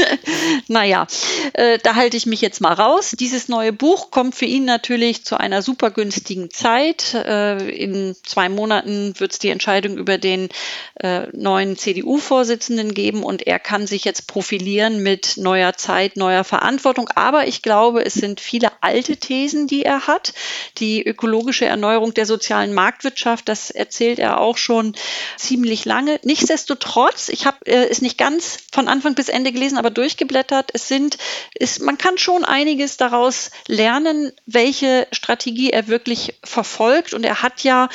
naja, 0.68 1.08
äh, 1.54 1.80
da 1.82 1.96
halte 1.96 2.18
ich 2.18 2.26
mich 2.26 2.42
jetzt 2.42 2.62
mal 2.62 2.74
raus. 2.74 3.16
Dieses 3.20 3.48
neue 3.48 3.74
Buch 3.74 4.12
kommt 4.12 4.36
für 4.36 4.46
ihn 4.46 4.66
natürlich 4.66 5.09
natürlich 5.10 5.26
zu 5.26 5.40
einer 5.40 5.62
super 5.62 5.92
günstigen 5.92 6.52
Zeit. 6.52 7.14
Äh, 7.14 7.70
in 7.70 8.16
zwei 8.26 8.50
Monaten 8.50 9.14
wird 9.18 9.32
es 9.32 9.40
die 9.40 9.50
Entscheidung 9.50 9.98
über 9.98 10.18
den 10.18 10.50
äh, 11.00 11.28
neuen 11.34 11.78
CDU-Vorsitzenden 11.78 12.94
geben 12.94 13.24
und 13.24 13.48
er 13.48 13.60
kann 13.60 13.88
sich 13.88 14.06
jetzt 14.06 14.28
profilieren 14.28 15.02
mit 15.02 15.38
neuer 15.38 15.74
Zeit, 15.74 16.16
neuer 16.16 16.44
Verantwortung. 16.44 17.10
Aber 17.16 17.48
ich 17.48 17.62
glaube, 17.62 18.06
es 18.06 18.14
sind 18.14 18.40
viele 18.40 18.72
alte 18.82 19.18
Thesen, 19.18 19.68
die 19.68 19.84
er 19.84 20.08
hat. 20.08 20.34
Die 20.78 21.04
ökologische 21.04 21.66
Erneuerung 21.66 22.14
der 22.14 22.26
sozialen 22.26 22.74
Marktwirtschaft, 22.74 23.50
das 23.50 23.72
erzählt 23.72 24.20
er 24.20 24.40
auch 24.40 24.58
schon 24.58 24.94
ziemlich 25.38 25.86
lange. 25.86 26.20
Nichtsdestotrotz, 26.24 27.30
ich 27.30 27.46
habe 27.46 27.66
äh, 27.66 27.88
es 27.90 28.02
nicht 28.02 28.18
ganz 28.18 28.60
von 28.72 28.88
Anfang 28.88 29.16
bis 29.16 29.30
Ende 29.30 29.52
gelesen, 29.52 29.78
aber 29.78 29.90
durchgeblättert. 29.90 30.70
Es 30.74 30.88
sind, 30.88 31.18
ist, 31.56 31.82
man 31.82 31.98
kann 31.98 32.18
schon 32.18 32.46
einiges 32.46 32.98
daraus 32.98 33.50
lernen, 33.68 34.32
welche 34.46 34.89
welche 34.90 35.08
Strategie 35.12 35.70
er 35.70 35.88
wirklich 35.88 36.36
verfolgt. 36.44 37.14
Und 37.14 37.24
er 37.24 37.42
hat 37.42 37.64
ja 37.64 37.90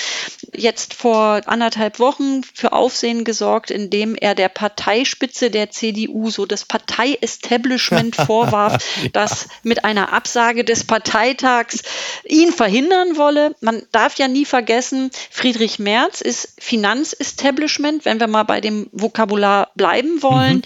jetzt 0.52 0.94
vor 0.94 1.40
anderthalb 1.46 1.98
Wochen 1.98 2.42
für 2.54 2.72
Aufsehen 2.72 3.24
gesorgt, 3.24 3.70
indem 3.70 4.14
er 4.14 4.34
der 4.34 4.48
Parteispitze 4.48 5.50
der 5.50 5.70
CDU 5.70 6.30
so 6.30 6.46
das 6.46 6.64
Partei-Establishment 6.64 8.16
vorwarf, 8.26 8.84
ja. 9.02 9.08
das 9.12 9.48
mit 9.62 9.84
einer 9.84 10.12
Absage 10.12 10.64
des 10.64 10.84
Parteitags 10.84 11.82
ihn 12.24 12.52
verhindern 12.52 13.16
wolle. 13.16 13.54
Man 13.60 13.82
darf 13.92 14.16
ja 14.18 14.28
nie 14.28 14.44
vergessen, 14.44 15.10
Friedrich 15.30 15.78
Merz 15.78 16.20
ist 16.20 16.54
Finanzestablishment, 16.58 18.04
wenn 18.04 18.20
wir 18.20 18.26
mal 18.26 18.44
bei 18.44 18.60
dem 18.60 18.88
Vokabular 18.92 19.70
bleiben 19.74 20.22
wollen. 20.22 20.56
Mhm 20.56 20.62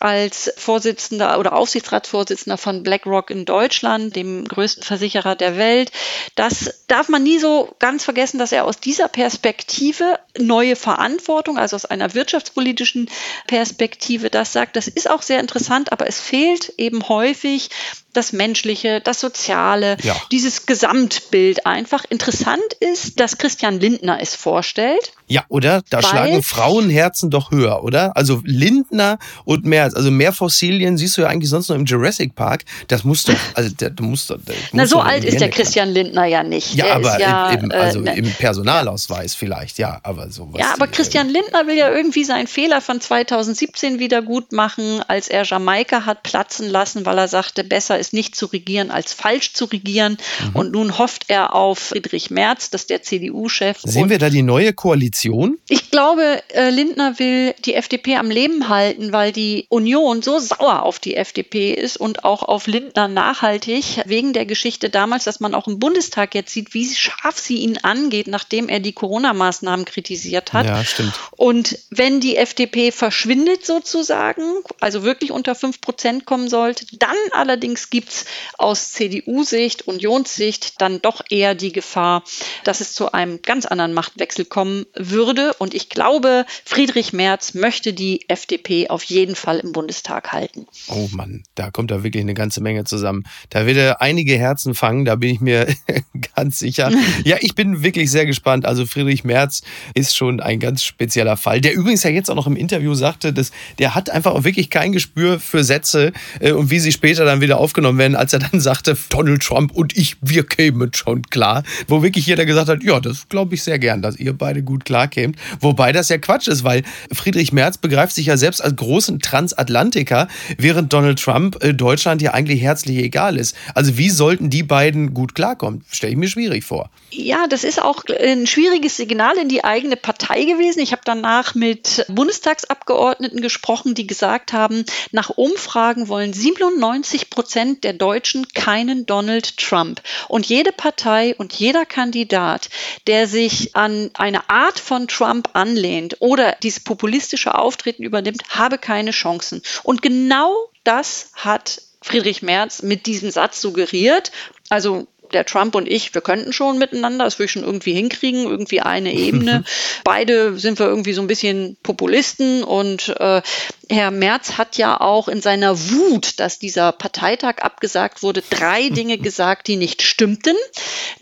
als 0.00 0.52
Vorsitzender 0.56 1.38
oder 1.38 1.54
Aufsichtsratsvorsitzender 1.54 2.56
von 2.56 2.82
BlackRock 2.82 3.30
in 3.30 3.44
Deutschland, 3.44 4.14
dem 4.14 4.44
größten 4.46 4.82
Versicherer 4.82 5.34
der 5.34 5.56
Welt. 5.56 5.90
Das 6.34 6.84
darf 6.86 7.08
man 7.08 7.22
nie 7.22 7.38
so 7.38 7.74
ganz 7.78 8.04
vergessen, 8.04 8.38
dass 8.38 8.52
er 8.52 8.64
aus 8.64 8.78
dieser 8.78 9.08
Perspektive 9.08 10.18
neue 10.38 10.76
Verantwortung, 10.76 11.58
also 11.58 11.76
aus 11.76 11.84
einer 11.84 12.14
wirtschaftspolitischen 12.14 13.10
Perspektive, 13.46 14.30
das 14.30 14.52
sagt. 14.52 14.76
Das 14.76 14.88
ist 14.88 15.10
auch 15.10 15.22
sehr 15.22 15.40
interessant, 15.40 15.92
aber 15.92 16.06
es 16.06 16.20
fehlt 16.20 16.72
eben 16.76 17.08
häufig 17.08 17.70
das 18.18 18.32
Menschliche, 18.32 19.00
das 19.00 19.20
Soziale, 19.20 19.96
ja. 20.02 20.16
dieses 20.32 20.66
Gesamtbild 20.66 21.66
einfach. 21.66 22.04
Interessant 22.10 22.58
ist, 22.80 23.20
dass 23.20 23.38
Christian 23.38 23.78
Lindner 23.78 24.18
es 24.20 24.34
vorstellt. 24.34 25.12
Ja, 25.28 25.44
oder? 25.48 25.82
Da 25.90 26.02
schlagen 26.02 26.42
Frauenherzen 26.42 27.30
doch 27.30 27.50
höher, 27.50 27.84
oder? 27.84 28.16
Also 28.16 28.40
Lindner 28.44 29.18
und 29.44 29.66
mehr, 29.66 29.84
also 29.84 30.10
mehr 30.10 30.32
Fossilien 30.32 30.96
siehst 30.96 31.16
du 31.16 31.22
ja 31.22 31.28
eigentlich 31.28 31.50
sonst 31.50 31.68
nur 31.68 31.76
im 31.76 31.84
Jurassic 31.84 32.34
Park. 32.34 32.64
Das 32.88 33.04
muss 33.04 33.24
doch, 33.24 33.34
also 33.54 33.70
der, 33.74 33.90
du 33.90 34.04
musst 34.04 34.30
doch. 34.30 34.38
Na, 34.72 34.86
so 34.86 35.00
alt 35.00 35.24
ist 35.24 35.40
der 35.40 35.50
Christian 35.50 35.90
Lindner 35.90 36.24
ja 36.24 36.42
nicht. 36.42 36.74
Ja, 36.74 36.86
der 36.86 36.94
aber 36.96 37.20
ja, 37.20 37.50
im, 37.50 37.70
also 37.70 38.02
äh, 38.02 38.18
im 38.18 38.32
Personalausweis 38.32 39.34
vielleicht, 39.34 39.78
ja, 39.78 40.00
aber 40.02 40.30
sowas. 40.30 40.58
Ja, 40.58 40.72
aber 40.72 40.86
die, 40.86 40.92
Christian 40.92 41.28
Lindner 41.28 41.66
will 41.66 41.76
ja 41.76 41.90
irgendwie 41.90 42.24
seinen 42.24 42.46
Fehler 42.46 42.80
von 42.80 43.00
2017 43.00 43.98
wieder 43.98 44.22
gut 44.22 44.52
machen, 44.52 45.02
als 45.06 45.28
er 45.28 45.44
Jamaika 45.44 46.06
hat 46.06 46.22
platzen 46.22 46.68
lassen, 46.68 47.04
weil 47.04 47.18
er 47.18 47.28
sagte, 47.28 47.64
besser 47.64 47.98
ist 47.98 48.07
nicht 48.12 48.36
zu 48.36 48.46
regieren 48.46 48.90
als 48.90 49.12
falsch 49.12 49.52
zu 49.52 49.64
regieren. 49.66 50.18
Mhm. 50.48 50.56
Und 50.56 50.72
nun 50.72 50.98
hofft 50.98 51.24
er 51.28 51.54
auf 51.54 51.78
Friedrich 51.78 52.30
Merz, 52.30 52.70
dass 52.70 52.86
der 52.86 53.02
CDU-Chef. 53.02 53.78
Sehen 53.84 54.10
wir 54.10 54.18
da 54.18 54.30
die 54.30 54.42
neue 54.42 54.72
Koalition? 54.72 54.98
Koalition? 54.98 55.58
Ich 55.68 55.90
glaube, 55.90 56.42
äh, 56.54 56.70
Lindner 56.70 57.18
will 57.18 57.54
die 57.64 57.74
FDP 57.74 58.16
am 58.16 58.30
Leben 58.30 58.68
halten, 58.68 59.12
weil 59.12 59.32
die 59.32 59.66
Union 59.68 60.22
so 60.22 60.38
sauer 60.38 60.82
auf 60.82 60.98
die 60.98 61.14
FDP 61.14 61.72
ist 61.72 61.98
und 61.98 62.24
auch 62.24 62.42
auf 62.42 62.66
Lindner 62.66 63.08
nachhaltig, 63.08 64.02
wegen 64.06 64.32
der 64.32 64.46
Geschichte 64.46 64.90
damals, 64.90 65.24
dass 65.24 65.40
man 65.40 65.54
auch 65.54 65.68
im 65.68 65.78
Bundestag 65.78 66.34
jetzt 66.34 66.52
sieht, 66.52 66.74
wie 66.74 66.86
scharf 66.86 67.38
sie 67.38 67.58
ihn 67.58 67.78
angeht, 67.78 68.28
nachdem 68.28 68.68
er 68.68 68.80
die 68.80 68.92
Corona-Maßnahmen 68.92 69.84
kritisiert 69.84 70.52
hat. 70.52 70.66
Ja, 70.66 70.84
stimmt. 70.84 71.12
Und 71.32 71.78
wenn 71.90 72.20
die 72.20 72.36
FDP 72.36 72.90
verschwindet 72.90 73.66
sozusagen, 73.66 74.42
also 74.80 75.02
wirklich 75.02 75.32
unter 75.32 75.54
5 75.54 75.80
Prozent 75.80 76.24
kommen 76.24 76.48
sollte, 76.48 76.86
dann 76.98 77.16
allerdings 77.32 77.90
gibt 77.90 77.97
es 78.06 78.24
aus 78.56 78.92
CDU-Sicht, 78.92 79.88
Unionssicht 79.88 80.80
dann 80.80 81.00
doch 81.02 81.22
eher 81.30 81.54
die 81.54 81.72
Gefahr, 81.72 82.22
dass 82.64 82.80
es 82.80 82.92
zu 82.92 83.12
einem 83.12 83.40
ganz 83.42 83.66
anderen 83.66 83.94
Machtwechsel 83.94 84.44
kommen 84.44 84.86
würde. 84.94 85.54
Und 85.58 85.74
ich 85.74 85.88
glaube, 85.88 86.44
Friedrich 86.64 87.12
Merz 87.12 87.54
möchte 87.54 87.92
die 87.92 88.28
FDP 88.28 88.88
auf 88.90 89.04
jeden 89.04 89.34
Fall 89.34 89.58
im 89.58 89.72
Bundestag 89.72 90.32
halten. 90.32 90.66
Oh 90.88 91.08
Mann, 91.12 91.44
da 91.54 91.70
kommt 91.70 91.90
da 91.90 92.02
wirklich 92.02 92.22
eine 92.22 92.34
ganze 92.34 92.60
Menge 92.60 92.84
zusammen. 92.84 93.24
Da 93.50 93.66
wird 93.66 93.76
er 93.76 94.00
einige 94.00 94.38
Herzen 94.38 94.74
fangen, 94.74 95.04
da 95.04 95.16
bin 95.16 95.30
ich 95.30 95.40
mir 95.40 95.66
ganz 96.34 96.58
sicher. 96.58 96.90
Ja, 97.24 97.36
ich 97.40 97.54
bin 97.54 97.82
wirklich 97.82 98.10
sehr 98.10 98.26
gespannt. 98.26 98.64
Also 98.64 98.86
Friedrich 98.86 99.24
Merz 99.24 99.62
ist 99.94 100.16
schon 100.16 100.40
ein 100.40 100.60
ganz 100.60 100.82
spezieller 100.82 101.36
Fall, 101.36 101.60
der 101.60 101.74
übrigens 101.74 102.02
ja 102.02 102.10
jetzt 102.10 102.30
auch 102.30 102.34
noch 102.34 102.46
im 102.46 102.56
Interview 102.56 102.94
sagte, 102.94 103.32
dass 103.32 103.50
der 103.78 103.94
hat 103.94 104.10
einfach 104.10 104.32
auch 104.32 104.44
wirklich 104.44 104.70
kein 104.70 104.92
Gespür 104.92 105.40
für 105.40 105.64
Sätze 105.64 106.12
äh, 106.40 106.52
und 106.52 106.70
wie 106.70 106.78
sie 106.78 106.92
später 106.92 107.24
dann 107.24 107.40
wieder 107.40 107.58
aufgenommen 107.78 107.98
werden, 107.98 108.16
als 108.16 108.32
er 108.32 108.40
dann 108.40 108.60
sagte, 108.60 108.96
Donald 109.08 109.42
Trump 109.42 109.72
und 109.72 109.96
ich, 109.96 110.16
wir 110.20 110.44
kämen 110.44 110.92
schon 110.94 111.22
klar. 111.22 111.62
Wo 111.86 112.02
wirklich 112.02 112.26
jeder 112.26 112.44
gesagt 112.44 112.68
hat, 112.68 112.82
ja, 112.82 112.98
das 113.00 113.28
glaube 113.28 113.54
ich 113.54 113.62
sehr 113.62 113.78
gern, 113.78 114.02
dass 114.02 114.16
ihr 114.16 114.32
beide 114.32 114.62
gut 114.62 114.84
klar 114.84 114.98
klarkämt. 114.98 115.36
Wobei 115.60 115.92
das 115.92 116.08
ja 116.08 116.18
Quatsch 116.18 116.48
ist, 116.48 116.64
weil 116.64 116.82
Friedrich 117.12 117.52
Merz 117.52 117.78
begreift 117.78 118.14
sich 118.14 118.26
ja 118.26 118.36
selbst 118.36 118.60
als 118.62 118.74
großen 118.74 119.20
Transatlantiker, 119.20 120.26
während 120.56 120.92
Donald 120.92 121.22
Trump 121.22 121.62
äh, 121.62 121.72
Deutschland 121.72 122.20
ja 122.20 122.32
eigentlich 122.34 122.60
herzlich 122.62 122.98
egal 122.98 123.36
ist. 123.36 123.54
Also 123.74 123.96
wie 123.96 124.10
sollten 124.10 124.50
die 124.50 124.64
beiden 124.64 125.14
gut 125.14 125.36
klarkommen? 125.36 125.84
Stelle 125.90 126.12
ich 126.12 126.18
mir 126.18 126.28
schwierig 126.28 126.64
vor. 126.64 126.90
Ja, 127.10 127.46
das 127.46 127.64
ist 127.64 127.80
auch 127.80 128.04
ein 128.20 128.46
schwieriges 128.46 128.96
Signal 128.96 129.36
in 129.38 129.48
die 129.48 129.64
eigene 129.64 129.96
Partei 129.96 130.44
gewesen. 130.44 130.80
Ich 130.80 130.92
habe 130.92 131.02
danach 131.04 131.54
mit 131.54 132.04
Bundestagsabgeordneten 132.08 133.40
gesprochen, 133.40 133.94
die 133.94 134.06
gesagt 134.06 134.52
haben, 134.52 134.84
nach 135.12 135.30
Umfragen 135.30 136.08
wollen 136.08 136.32
97 136.32 137.30
Prozent 137.30 137.67
der 137.76 137.92
Deutschen 137.92 138.48
keinen 138.48 139.06
Donald 139.06 139.56
Trump. 139.56 140.02
Und 140.28 140.46
jede 140.46 140.72
Partei 140.72 141.34
und 141.36 141.52
jeder 141.52 141.86
Kandidat, 141.86 142.68
der 143.06 143.26
sich 143.26 143.76
an 143.76 144.10
eine 144.14 144.48
Art 144.50 144.78
von 144.78 145.08
Trump 145.08 145.50
anlehnt 145.52 146.16
oder 146.20 146.56
dieses 146.62 146.80
populistische 146.80 147.54
Auftreten 147.54 148.02
übernimmt, 148.02 148.42
habe 148.48 148.78
keine 148.78 149.10
Chancen. 149.10 149.62
Und 149.82 150.02
genau 150.02 150.54
das 150.84 151.30
hat 151.34 151.82
Friedrich 152.02 152.42
Merz 152.42 152.82
mit 152.82 153.06
diesem 153.06 153.30
Satz 153.30 153.60
suggeriert. 153.60 154.32
Also 154.68 155.06
der 155.32 155.44
Trump 155.44 155.74
und 155.74 155.88
ich, 155.88 156.14
wir 156.14 156.20
könnten 156.20 156.52
schon 156.52 156.78
miteinander, 156.78 157.24
das 157.24 157.38
würde 157.38 157.46
ich 157.46 157.52
schon 157.52 157.64
irgendwie 157.64 157.92
hinkriegen, 157.92 158.44
irgendwie 158.44 158.80
eine 158.80 159.12
Ebene. 159.12 159.64
Beide 160.04 160.58
sind 160.58 160.78
wir 160.78 160.86
irgendwie 160.86 161.12
so 161.12 161.20
ein 161.20 161.26
bisschen 161.26 161.76
Populisten 161.82 162.64
und 162.64 163.08
äh, 163.18 163.42
Herr 163.90 164.10
Merz 164.10 164.58
hat 164.58 164.76
ja 164.76 165.00
auch 165.00 165.28
in 165.28 165.40
seiner 165.40 165.78
Wut, 165.90 166.40
dass 166.40 166.58
dieser 166.58 166.92
Parteitag 166.92 167.58
abgesagt 167.62 168.22
wurde, 168.22 168.42
drei 168.48 168.88
Dinge 168.90 169.18
gesagt, 169.18 169.68
die 169.68 169.76
nicht 169.76 170.02
stimmten, 170.02 170.56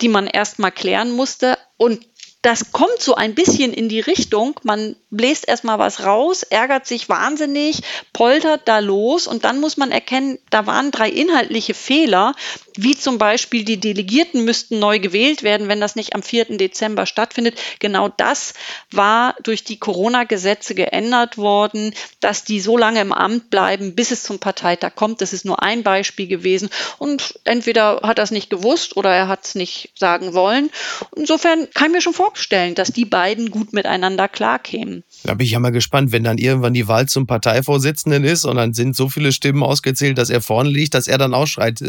die 0.00 0.08
man 0.08 0.26
erst 0.26 0.58
mal 0.58 0.70
klären 0.70 1.10
musste. 1.10 1.58
Und 1.76 2.00
das 2.46 2.70
kommt 2.70 3.00
so 3.00 3.16
ein 3.16 3.34
bisschen 3.34 3.72
in 3.72 3.88
die 3.88 3.98
Richtung, 3.98 4.60
man 4.62 4.94
bläst 5.10 5.48
erstmal 5.48 5.80
was 5.80 6.04
raus, 6.04 6.44
ärgert 6.44 6.86
sich 6.86 7.08
wahnsinnig, 7.08 7.80
poltert 8.12 8.68
da 8.68 8.78
los 8.78 9.26
und 9.26 9.44
dann 9.44 9.58
muss 9.58 9.76
man 9.76 9.90
erkennen, 9.90 10.38
da 10.50 10.64
waren 10.64 10.92
drei 10.92 11.10
inhaltliche 11.10 11.74
Fehler, 11.74 12.36
wie 12.82 12.96
zum 12.96 13.18
Beispiel 13.18 13.64
die 13.64 13.78
Delegierten 13.78 14.44
müssten 14.44 14.78
neu 14.78 14.98
gewählt 14.98 15.42
werden, 15.42 15.68
wenn 15.68 15.80
das 15.80 15.96
nicht 15.96 16.14
am 16.14 16.22
4. 16.22 16.56
Dezember 16.56 17.06
stattfindet. 17.06 17.58
Genau 17.78 18.08
das 18.08 18.54
war 18.90 19.34
durch 19.42 19.64
die 19.64 19.78
Corona-Gesetze 19.78 20.74
geändert 20.74 21.38
worden, 21.38 21.94
dass 22.20 22.44
die 22.44 22.60
so 22.60 22.76
lange 22.76 23.00
im 23.00 23.12
Amt 23.12 23.50
bleiben, 23.50 23.94
bis 23.94 24.10
es 24.10 24.22
zum 24.22 24.38
Parteitag 24.38 24.94
kommt. 24.94 25.20
Das 25.20 25.32
ist 25.32 25.44
nur 25.44 25.62
ein 25.62 25.82
Beispiel 25.82 26.26
gewesen. 26.26 26.68
Und 26.98 27.38
entweder 27.44 28.00
hat 28.02 28.18
er 28.18 28.24
es 28.24 28.30
nicht 28.30 28.50
gewusst 28.50 28.96
oder 28.96 29.10
er 29.10 29.28
hat 29.28 29.44
es 29.44 29.54
nicht 29.54 29.92
sagen 29.94 30.34
wollen. 30.34 30.70
Insofern 31.16 31.68
kann 31.74 31.88
ich 31.88 31.92
mir 31.92 32.00
schon 32.02 32.14
vorstellen, 32.14 32.74
dass 32.74 32.92
die 32.92 33.04
beiden 33.04 33.50
gut 33.50 33.72
miteinander 33.72 34.28
klarkämen. 34.28 35.04
Da 35.24 35.34
bin 35.34 35.46
ich 35.46 35.52
ja 35.52 35.60
mal 35.60 35.70
gespannt, 35.70 36.12
wenn 36.12 36.24
dann 36.24 36.38
irgendwann 36.38 36.74
die 36.74 36.88
Wahl 36.88 37.06
zum 37.06 37.26
Parteivorsitzenden 37.26 38.24
ist 38.24 38.44
und 38.44 38.56
dann 38.56 38.74
sind 38.74 38.96
so 38.96 39.08
viele 39.08 39.32
Stimmen 39.32 39.62
ausgezählt, 39.62 40.18
dass 40.18 40.30
er 40.30 40.40
vorne 40.40 40.70
liegt, 40.70 40.94
dass 40.94 41.08
er 41.08 41.18
dann 41.18 41.34
auch 41.34 41.46
schreit, 41.46 41.82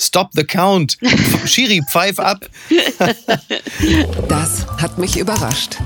Stop 0.00 0.31
the 0.34 0.44
count. 0.44 0.96
Schiri, 1.46 1.80
pfeif 1.90 2.18
ab. 2.18 2.46
das 4.28 4.66
hat 4.80 4.98
mich 4.98 5.16
überrascht. 5.16 5.78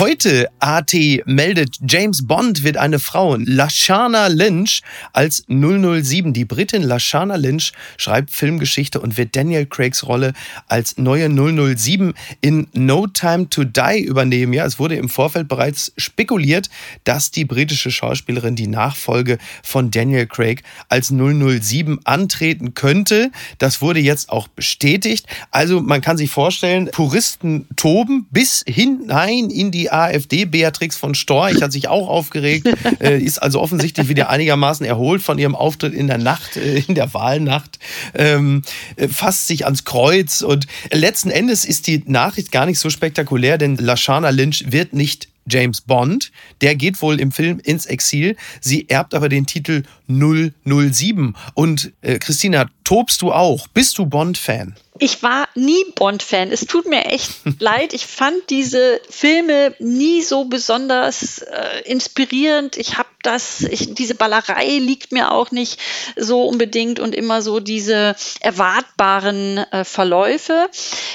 Heute 0.00 0.48
AT 0.58 0.92
meldet, 1.24 1.78
James 1.86 2.26
Bond 2.26 2.64
wird 2.64 2.76
eine 2.76 2.98
Frau. 2.98 3.36
Lashana 3.36 4.26
Lynch 4.26 4.80
als 5.12 5.44
007. 5.46 6.32
Die 6.32 6.44
Britin 6.44 6.82
Lashana 6.82 7.36
Lynch 7.36 7.72
schreibt 7.96 8.32
Filmgeschichte 8.32 8.98
und 9.00 9.16
wird 9.16 9.36
Daniel 9.36 9.66
Craigs 9.66 10.04
Rolle 10.04 10.32
als 10.66 10.98
neue 10.98 11.28
007 11.30 12.12
in 12.40 12.66
No 12.72 13.06
Time 13.06 13.48
to 13.50 13.62
Die 13.62 14.00
übernehmen. 14.00 14.52
Ja, 14.52 14.66
es 14.66 14.80
wurde 14.80 14.96
im 14.96 15.08
Vorfeld 15.08 15.46
bereits 15.46 15.92
spekuliert, 15.96 16.70
dass 17.04 17.30
die 17.30 17.44
britische 17.44 17.92
Schauspielerin 17.92 18.56
die 18.56 18.66
Nachfolge 18.66 19.38
von 19.62 19.92
Daniel 19.92 20.26
Craig 20.26 20.64
als 20.88 21.10
007 21.10 22.00
antreten 22.02 22.74
könnte. 22.74 23.30
Das 23.58 23.80
wurde 23.80 24.00
jetzt 24.00 24.30
auch 24.30 24.48
bestätigt. 24.48 25.28
Also 25.52 25.80
man 25.80 26.00
kann 26.00 26.16
sich 26.16 26.32
vorstellen, 26.32 26.88
Puristen 26.90 27.68
toben 27.76 28.26
bis 28.32 28.64
hinein 28.66 29.50
in 29.50 29.70
die 29.70 29.83
die 29.84 29.92
AfD, 29.92 30.46
Beatrix 30.46 30.96
von 30.96 31.14
Storch, 31.14 31.60
hat 31.60 31.70
sich 31.70 31.88
auch 31.88 32.08
aufgeregt, 32.08 32.66
äh, 33.00 33.18
ist 33.18 33.42
also 33.42 33.60
offensichtlich 33.60 34.08
wieder 34.08 34.30
einigermaßen 34.30 34.86
erholt 34.86 35.20
von 35.20 35.38
ihrem 35.38 35.54
Auftritt 35.54 35.92
in 35.92 36.06
der 36.06 36.16
Nacht, 36.16 36.56
äh, 36.56 36.82
in 36.88 36.94
der 36.94 37.12
Wahlnacht, 37.12 37.78
ähm, 38.14 38.62
äh, 38.96 39.08
fasst 39.08 39.46
sich 39.46 39.66
ans 39.66 39.84
Kreuz 39.84 40.40
und 40.40 40.66
letzten 40.90 41.30
Endes 41.30 41.66
ist 41.66 41.86
die 41.86 42.02
Nachricht 42.06 42.50
gar 42.50 42.64
nicht 42.64 42.78
so 42.78 42.88
spektakulär, 42.88 43.58
denn 43.58 43.76
Lashana 43.76 44.30
Lynch 44.30 44.72
wird 44.72 44.94
nicht 44.94 45.28
James 45.46 45.82
Bond. 45.82 46.32
Der 46.62 46.74
geht 46.74 47.02
wohl 47.02 47.20
im 47.20 47.30
Film 47.30 47.60
ins 47.62 47.84
Exil. 47.84 48.36
Sie 48.62 48.88
erbt 48.88 49.12
aber 49.12 49.28
den 49.28 49.44
Titel 49.44 49.82
007. 50.08 51.36
Und 51.52 51.92
äh, 52.00 52.18
Christina, 52.18 52.70
tobst 52.84 53.22
du 53.22 53.32
auch? 53.32 53.66
Bist 53.68 53.98
du 53.98 54.06
Bond-Fan? 54.06 54.76
Ich 55.00 55.24
war 55.24 55.48
nie 55.56 55.84
Bond-Fan. 55.96 56.52
Es 56.52 56.66
tut 56.66 56.86
mir 56.86 57.06
echt 57.06 57.32
leid. 57.58 57.92
Ich 57.92 58.06
fand 58.06 58.48
diese 58.50 59.00
Filme 59.10 59.74
nie 59.80 60.22
so 60.22 60.44
besonders 60.44 61.38
äh, 61.38 61.82
inspirierend. 61.84 62.76
Ich 62.76 62.96
habe 62.96 63.08
das, 63.22 63.62
ich, 63.62 63.94
diese 63.94 64.14
Ballerei 64.14 64.78
liegt 64.78 65.10
mir 65.10 65.32
auch 65.32 65.50
nicht 65.50 65.80
so 66.14 66.44
unbedingt 66.44 67.00
und 67.00 67.14
immer 67.14 67.42
so 67.42 67.58
diese 67.58 68.14
erwartbaren 68.40 69.58
äh, 69.58 69.84
Verläufe. 69.84 70.68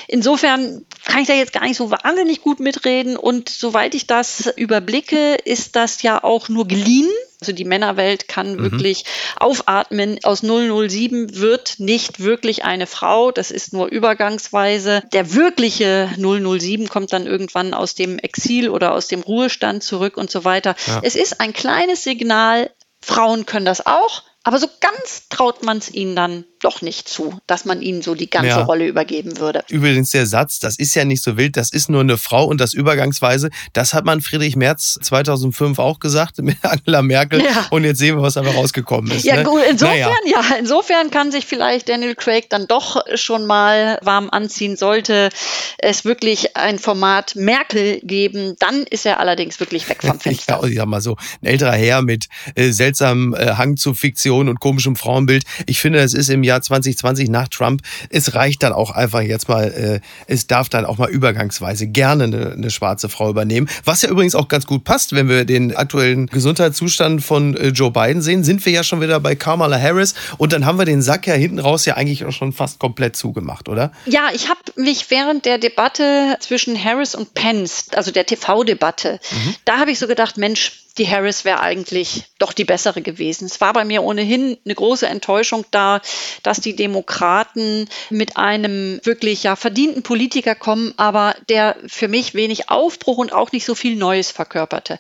Insofern 0.08 0.86
kann 1.06 1.22
ich 1.22 1.28
da 1.28 1.36
jetzt 1.36 1.54
gar 1.54 1.64
nicht 1.64 1.78
so 1.78 1.90
wahnsinnig 1.90 2.42
gut 2.42 2.60
mitreden. 2.60 3.16
Und 3.16 3.48
soweit 3.48 3.96
ich 3.96 4.08
das 4.08 4.48
überblicke, 4.58 5.36
ist 5.36 5.78
das 5.78 6.02
ja 6.02 6.22
auch 6.22 6.50
nur 6.50 6.68
geliehen. 6.68 7.10
Also 7.42 7.54
die 7.54 7.66
Männerwelt 7.66 8.28
kann 8.28 8.56
mhm. 8.56 8.64
wirklich 8.64 9.06
aufatmen. 9.38 10.20
Aus 10.24 10.42
007 10.42 11.38
wird 11.38 11.80
nicht 11.80 12.20
wirklich 12.20 12.66
eine 12.66 12.86
Frau. 12.86 13.32
Das 13.32 13.50
ist 13.50 13.72
nur 13.72 13.88
übergangsweise. 13.88 15.04
Der 15.14 15.34
wirkliche 15.34 16.10
007 16.18 16.90
kommt 16.90 17.14
dann 17.14 17.28
irgendwann 17.28 17.74
aus 17.74 17.96
dem 17.96 18.20
Exil 18.20 18.70
oder 18.70 18.94
aus 18.94 19.08
dem 19.08 19.22
Ruhestand 19.22 19.84
zurück 19.84 20.18
und 20.18 20.30
so 20.30 20.44
weiter. 20.44 20.76
Ja. 20.88 21.00
Es 21.04 21.16
ist 21.16 21.40
ein 21.40 21.54
kleines 21.54 22.04
Signal. 22.04 22.72
Frauen 23.02 23.46
können 23.46 23.66
das 23.66 23.86
auch. 23.86 24.24
Aber 24.44 24.60
so 24.60 24.68
ganz 24.82 25.30
traut 25.30 25.64
man 25.64 25.78
es 25.78 25.94
ihnen 25.94 26.16
dann 26.16 26.46
doch 26.60 26.82
nicht 26.82 27.08
zu, 27.08 27.40
dass 27.48 27.66
man 27.66 27.82
ihnen 27.82 28.02
so 28.02 28.16
die 28.16 28.30
ganze 28.30 28.50
ja. 28.50 28.64
Rolle 28.64 28.88
übergeben 28.88 29.38
würde. 29.40 29.64
Übrigens 29.70 30.12
der 30.12 30.26
Satz, 30.26 30.60
das 30.60 30.78
ist 30.78 30.96
ja 30.96 31.06
nicht 31.06 31.24
so 31.24 31.38
wild, 31.38 31.58
das 31.58 31.72
ist 31.72 31.90
nur 31.90 32.02
eine 32.02 32.18
Frau 32.18 32.46
und 32.46 32.60
das 32.60 32.74
übergangsweise, 32.74 33.50
das 33.74 33.94
hat 33.94 34.06
man 34.06 34.22
Friedrich 34.22 34.56
Merz 34.56 35.00
2005 35.02 35.80
auch 35.80 36.00
gesagt 36.00 36.38
mit 36.42 36.58
Angela 36.64 37.02
Merkel 37.02 37.44
ja. 37.44 37.68
und 37.70 37.84
jetzt 37.84 38.00
sehen 38.00 38.18
wir, 38.18 38.24
was 38.24 38.34
dabei 38.34 38.52
rausgekommen 38.52 39.12
ist. 39.12 39.26
Ja 39.26 39.38
ne? 39.38 39.44
gut, 39.44 39.62
insofern 39.70 40.00
naja. 40.00 40.12
ja, 40.26 40.56
insofern 40.58 41.12
kann 41.12 41.32
sich 41.32 41.46
vielleicht 41.46 41.90
Daniel 41.90 42.16
Craig 42.16 42.50
dann 42.50 42.68
doch 42.68 43.04
schon 43.16 43.46
mal 43.46 44.00
warm 44.02 44.30
anziehen, 44.30 44.76
sollte 44.76 45.30
es 45.78 46.06
wirklich 46.06 46.56
ein 46.58 46.80
Format 46.80 47.36
Merkel 47.36 48.00
geben, 48.04 48.56
dann 48.60 48.84
ist 48.84 49.06
er 49.06 49.20
allerdings 49.20 49.60
wirklich 49.60 49.88
weg 49.90 50.04
vom 50.04 50.20
Fenster. 50.20 50.60
ja, 50.62 50.68
ich 50.68 50.76
sag 50.76 50.86
mal 50.88 51.02
so, 51.02 51.16
ein 51.42 51.48
älterer 51.48 51.74
Herr 51.74 52.02
mit 52.02 52.28
äh, 52.56 52.72
seltsamem 52.72 53.34
äh, 53.34 53.54
Hang 53.56 53.78
zu 53.78 53.94
Fiktion 53.94 54.50
und 54.50 54.60
komischem 54.60 54.96
Frauenbild. 54.96 55.44
Ich 55.66 55.80
finde, 55.80 56.00
das 56.00 56.14
ist 56.14 56.30
im 56.30 56.44
Jahr 56.50 56.62
2020 56.62 57.30
nach 57.30 57.48
Trump. 57.48 57.82
Es 58.10 58.34
reicht 58.34 58.64
dann 58.64 58.74
auch 58.74 58.92
einfach 58.92 59.22
jetzt 59.22 59.48
mal, 59.48 59.66
äh, 59.66 60.00
es 60.28 60.48
darf 60.48 60.70
dann 60.70 60.86
auch 60.86 60.98
mal 60.98 61.10
übergangsweise 61.10 61.88
gerne 61.88 62.26
eine, 62.26 62.52
eine, 62.52 62.70
schwarze 62.72 63.08
Frau 63.08 63.30
übernehmen. 63.30 63.70
Was 63.86 64.02
ja 64.02 64.10
übrigens 64.10 64.36
auch 64.36 64.48
ganz 64.48 64.66
gut 64.66 64.84
passt, 64.84 65.14
wenn 65.14 65.30
wir 65.30 65.46
den 65.46 65.76
aktuellen 65.76 66.28
Gesundheitszustand 66.28 67.24
von 67.24 67.56
äh, 67.56 67.68
Joe 67.68 67.92
Biden 67.92 68.22
sehen, 68.22 68.44
sind 68.44 68.66
wir 68.66 68.74
ja 68.74 68.84
schon 68.84 69.02
wieder 69.02 69.20
bei 69.20 69.36
Kamala 69.36 69.80
Harris 69.80 70.16
und 70.38 70.54
dann 70.54 70.66
haben 70.66 70.78
wir 70.78 70.86
den 70.86 71.02
Sack 71.02 71.28
ja 71.28 71.36
hinten 71.36 71.60
raus 71.60 71.86
ja 71.86 71.96
eigentlich 71.96 72.26
auch 72.26 72.32
schon 72.32 72.52
fast 72.52 72.80
komplett 72.80 73.16
zugemacht, 73.16 73.70
oder? 73.70 73.92
Ja, 74.06 74.30
ich 74.34 74.50
habe 74.50 74.60
mich 74.76 75.12
während 75.12 75.46
der 75.46 75.60
Debatte 75.60 76.36
zwischen 76.40 76.82
Harris 76.84 77.14
und 77.14 77.34
Pence, 77.34 77.88
also 77.94 78.12
der 78.12 78.26
TV-Debatte, 78.26 79.20
mhm. 79.32 79.56
da 79.66 79.78
habe 79.78 79.92
ich 79.92 80.00
so 80.00 80.08
gedacht, 80.08 80.38
Mensch, 80.38 80.79
die 80.98 81.08
Harris 81.08 81.46
wäre 81.46 81.62
eigentlich 81.62 82.26
doch 82.40 82.54
die 82.54 82.66
bessere 82.66 83.02
gewesen. 83.02 83.46
Es 83.46 83.62
war 83.62 83.74
bei 83.74 83.86
mir 83.86 84.04
ohnehin 84.04 84.58
eine 84.66 84.76
große 84.76 85.08
Enttäuschung 85.08 85.66
da, 85.72 86.02
dass 86.44 86.60
die 86.60 86.76
Demokraten 86.76 87.88
mit 88.10 88.38
einem 88.38 89.00
wirklich 89.04 89.44
ja 89.44 89.56
verdienten 89.56 90.04
Politiker 90.04 90.56
kommen, 90.56 90.94
aber 90.98 91.36
der 91.50 91.76
für 91.88 92.08
mich 92.08 92.34
wenig 92.34 92.70
Aufbruch 92.70 93.18
und 93.18 93.34
auch 93.34 93.52
nicht 93.52 93.66
so 93.66 93.76
viel 93.76 93.96
Neues 93.96 94.32
verkörperte. 94.32 95.00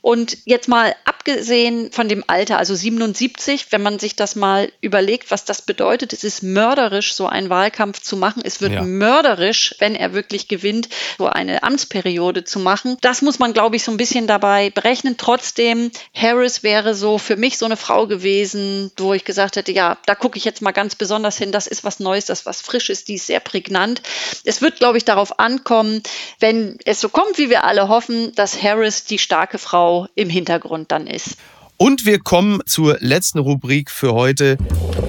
Und 0.00 0.38
jetzt 0.44 0.68
mal 0.68 0.94
abgesehen 1.04 1.92
von 1.92 2.08
dem 2.08 2.24
Alter, 2.26 2.58
also 2.58 2.74
77, 2.74 3.66
wenn 3.70 3.82
man 3.82 3.98
sich 3.98 4.16
das 4.16 4.34
mal 4.34 4.72
überlegt, 4.80 5.30
was 5.30 5.44
das 5.44 5.62
bedeutet, 5.62 6.12
es 6.12 6.24
ist 6.24 6.42
mörderisch, 6.42 7.14
so 7.14 7.26
einen 7.26 7.48
Wahlkampf 7.48 8.00
zu 8.00 8.16
machen. 8.16 8.42
Es 8.44 8.60
wird 8.60 8.72
ja. 8.72 8.82
mörderisch, 8.82 9.76
wenn 9.78 9.94
er 9.94 10.12
wirklich 10.12 10.48
gewinnt, 10.48 10.88
so 11.18 11.26
eine 11.26 11.62
Amtsperiode 11.62 12.44
zu 12.44 12.58
machen. 12.58 12.96
Das 13.00 13.22
muss 13.22 13.38
man, 13.38 13.52
glaube 13.52 13.76
ich, 13.76 13.84
so 13.84 13.92
ein 13.92 13.96
bisschen 13.96 14.26
dabei 14.26 14.70
berechnen. 14.70 15.16
Trotzdem, 15.22 15.92
Harris 16.12 16.64
wäre 16.64 16.96
so 16.96 17.16
für 17.16 17.36
mich 17.36 17.56
so 17.56 17.64
eine 17.64 17.76
Frau 17.76 18.08
gewesen, 18.08 18.90
wo 18.96 19.14
ich 19.14 19.24
gesagt 19.24 19.54
hätte, 19.54 19.70
ja, 19.70 19.96
da 20.04 20.16
gucke 20.16 20.36
ich 20.36 20.44
jetzt 20.44 20.62
mal 20.62 20.72
ganz 20.72 20.96
besonders 20.96 21.38
hin. 21.38 21.52
Das 21.52 21.68
ist 21.68 21.84
was 21.84 22.00
Neues, 22.00 22.24
das 22.24 22.40
ist 22.40 22.46
was 22.46 22.60
Frisches, 22.60 23.04
die 23.04 23.14
ist 23.14 23.28
sehr 23.28 23.38
prägnant. 23.38 24.02
Es 24.42 24.62
wird, 24.62 24.80
glaube 24.80 24.98
ich, 24.98 25.04
darauf 25.04 25.38
ankommen, 25.38 26.02
wenn 26.40 26.76
es 26.86 27.00
so 27.00 27.08
kommt, 27.08 27.38
wie 27.38 27.50
wir 27.50 27.62
alle 27.62 27.86
hoffen, 27.86 28.34
dass 28.34 28.60
Harris 28.60 29.04
die 29.04 29.20
starke 29.20 29.58
Frau 29.58 30.08
im 30.16 30.28
Hintergrund 30.28 30.90
dann 30.90 31.06
ist. 31.06 31.36
Und 31.76 32.04
wir 32.04 32.18
kommen 32.18 32.60
zur 32.66 32.96
letzten 32.98 33.38
Rubrik 33.38 33.92
für 33.92 34.14
heute. 34.14 34.58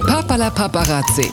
Papala 0.06 0.50
Paparazzi. 0.50 1.28